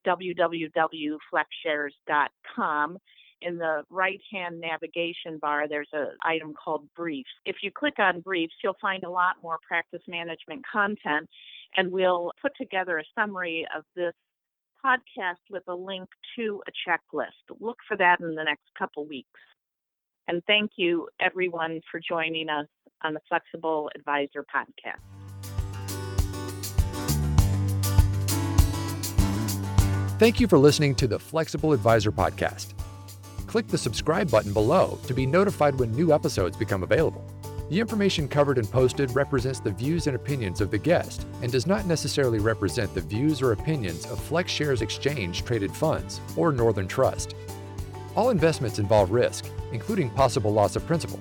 www.flexshares.com. 0.08 2.98
In 3.40 3.56
the 3.56 3.84
right 3.88 4.20
hand 4.32 4.60
navigation 4.60 5.38
bar, 5.40 5.68
there's 5.68 5.88
an 5.92 6.08
item 6.24 6.54
called 6.54 6.88
Briefs. 6.96 7.30
If 7.44 7.58
you 7.62 7.70
click 7.70 8.00
on 8.00 8.20
Briefs, 8.20 8.54
you'll 8.64 8.74
find 8.80 9.04
a 9.04 9.10
lot 9.10 9.36
more 9.42 9.58
practice 9.66 10.02
management 10.08 10.64
content, 10.70 11.28
and 11.76 11.92
we'll 11.92 12.32
put 12.42 12.52
together 12.56 12.98
a 12.98 13.04
summary 13.16 13.64
of 13.76 13.84
this 13.94 14.14
podcast 14.84 15.36
with 15.50 15.62
a 15.68 15.74
link 15.74 16.08
to 16.36 16.62
a 16.66 16.72
checklist. 16.88 17.60
Look 17.60 17.78
for 17.86 17.96
that 17.96 18.20
in 18.20 18.34
the 18.34 18.44
next 18.44 18.64
couple 18.76 19.06
weeks. 19.06 19.40
And 20.26 20.42
thank 20.46 20.72
you, 20.76 21.08
everyone, 21.20 21.80
for 21.90 22.00
joining 22.06 22.48
us 22.48 22.66
on 23.02 23.14
the 23.14 23.20
Flexible 23.28 23.90
Advisor 23.94 24.44
podcast. 24.54 25.17
Thank 30.18 30.40
you 30.40 30.48
for 30.48 30.58
listening 30.58 30.96
to 30.96 31.06
the 31.06 31.16
Flexible 31.16 31.72
Advisor 31.72 32.10
Podcast. 32.10 32.74
Click 33.46 33.68
the 33.68 33.78
subscribe 33.78 34.28
button 34.28 34.52
below 34.52 34.98
to 35.06 35.14
be 35.14 35.24
notified 35.24 35.78
when 35.78 35.92
new 35.92 36.12
episodes 36.12 36.56
become 36.56 36.82
available. 36.82 37.24
The 37.70 37.78
information 37.78 38.26
covered 38.26 38.58
and 38.58 38.68
posted 38.68 39.12
represents 39.12 39.60
the 39.60 39.70
views 39.70 40.08
and 40.08 40.16
opinions 40.16 40.60
of 40.60 40.72
the 40.72 40.78
guest 40.78 41.24
and 41.40 41.52
does 41.52 41.68
not 41.68 41.86
necessarily 41.86 42.40
represent 42.40 42.92
the 42.94 43.00
views 43.00 43.40
or 43.40 43.52
opinions 43.52 44.06
of 44.06 44.18
FlexShares 44.18 44.82
Exchange 44.82 45.44
Traded 45.44 45.70
Funds 45.70 46.20
or 46.36 46.50
Northern 46.50 46.88
Trust. 46.88 47.36
All 48.16 48.30
investments 48.30 48.80
involve 48.80 49.12
risk, 49.12 49.44
including 49.70 50.10
possible 50.10 50.52
loss 50.52 50.74
of 50.74 50.84
principal. 50.84 51.20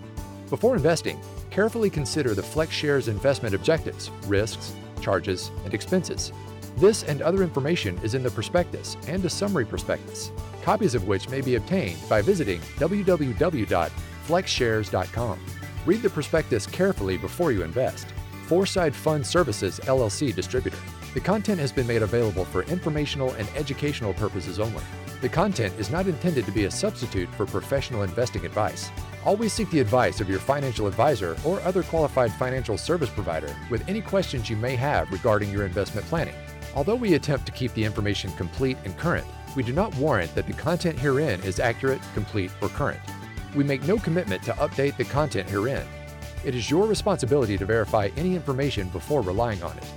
Before 0.50 0.76
investing, 0.76 1.20
carefully 1.52 1.92
consider 1.92 2.34
the 2.34 2.42
FlexShares 2.42 3.10
investment 3.10 3.54
objectives, 3.54 4.10
risks, 4.26 4.74
charges, 5.02 5.52
and 5.66 5.76
expenses. 5.76 6.32
This 6.78 7.04
and 7.04 7.22
other 7.24 7.42
information 7.42 7.98
is 8.04 8.14
in 8.14 8.22
the 8.22 8.30
prospectus 8.30 8.98
and 9.08 9.26
a 9.26 9.30
summary 9.30 9.66
prospectus, 9.66 10.32
copies 10.62 10.94
of 10.94 11.08
which 11.08 11.28
may 11.28 11.42
be 11.42 11.56
obtained 11.56 11.98
by 12.08 12.22
visiting 12.22 12.62
www.flexshares.com. 12.78 15.40
Read 15.88 16.04
the 16.04 16.10
prospectus 16.10 16.68
carefully 16.68 17.18
before 17.18 17.52
you 17.52 17.64
invest. 17.64 18.06
Foreside 18.46 18.96
Fund 18.96 19.26
Services 19.26 19.80
LLC 19.86 20.36
distributor. 20.36 20.78
The 21.16 21.20
content 21.20 21.60
has 21.60 21.72
been 21.72 21.88
made 21.88 22.04
available 22.04 22.46
for 22.46 22.62
informational 22.64 23.32
and 23.32 23.50
educational 23.56 24.14
purposes 24.14 24.60
only. 24.60 24.84
The 25.22 25.30
content 25.30 25.74
is 25.80 25.90
not 25.90 26.06
intended 26.06 26.46
to 26.46 26.52
be 26.52 26.66
a 26.66 26.72
substitute 26.72 27.34
for 27.34 27.48
professional 27.48 28.04
investing 28.04 28.46
advice. 28.46 28.92
Always 29.26 29.52
seek 29.52 29.72
the 29.72 29.80
advice 29.80 30.22
of 30.22 30.30
your 30.30 30.38
financial 30.38 30.86
advisor 30.86 31.36
or 31.44 31.60
other 31.62 31.82
qualified 31.82 32.32
financial 32.34 32.78
service 32.78 33.10
provider 33.10 33.56
with 33.72 33.90
any 33.90 34.00
questions 34.00 34.48
you 34.48 34.58
may 34.58 34.76
have 34.76 35.12
regarding 35.12 35.52
your 35.52 35.66
investment 35.66 36.06
planning. 36.06 36.36
Although 36.78 36.94
we 36.94 37.16
attempt 37.16 37.48
to 37.48 37.52
keep 37.52 37.74
the 37.74 37.84
information 37.84 38.32
complete 38.34 38.78
and 38.86 38.96
current, 39.00 39.26
we 39.56 39.64
do 39.64 39.74
not 39.74 39.96
warrant 39.96 40.36
that 40.36 40.46
the 40.46 40.54
content 40.54 41.00
herein 41.00 41.42
is 41.42 41.60
accurate, 41.60 42.00
complete, 42.14 42.52
or 42.62 42.70
current. 42.70 43.00
We 43.56 43.64
make 43.64 43.82
no 43.88 43.98
commitment 43.98 44.44
to 44.44 44.54
update 44.54 44.96
the 44.96 45.06
content 45.06 45.50
herein. 45.50 45.88
It 46.46 46.54
is 46.54 46.70
your 46.70 46.86
responsibility 46.86 47.58
to 47.58 47.66
verify 47.66 48.12
any 48.16 48.36
information 48.36 48.90
before 48.90 49.22
relying 49.22 49.64
on 49.64 49.76
it. 49.76 49.92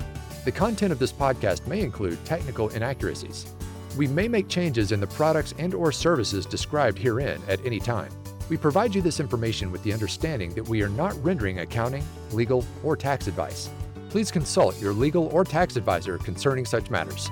The 0.47 0.53
content 0.53 0.91
of 0.91 0.99
this 0.99 1.13
podcast 1.13 1.67
may 1.67 1.83
include 1.83 2.25
technical 2.25 2.71
inaccuracies. 2.71 3.53
We 3.99 4.07
may 4.07 4.27
make 4.27 4.49
changes 4.49 4.91
in 4.91 5.01
the 5.01 5.07
products 5.07 5.53
and 5.59 5.75
or 5.75 5.93
services 5.93 6.47
described 6.47 6.99
herein 6.99 7.43
at 7.47 7.63
any 7.63 7.79
time. 7.79 8.11
We 8.49 8.57
provide 8.57 8.95
you 8.95 9.03
this 9.03 9.21
information 9.21 9.71
with 9.71 9.83
the 9.83 9.93
understanding 9.93 10.55
that 10.55 10.67
we 10.67 10.83
are 10.83 10.89
not 10.89 11.23
rendering 11.23 11.59
accounting, 11.59 12.07
legal, 12.33 12.65
or 12.83 12.97
tax 12.97 13.27
advice 13.27 13.69
please 14.11 14.31
consult 14.31 14.79
your 14.81 14.93
legal 14.93 15.29
or 15.29 15.45
tax 15.45 15.77
advisor 15.77 16.19
concerning 16.19 16.65
such 16.65 16.91
matters. 16.91 17.31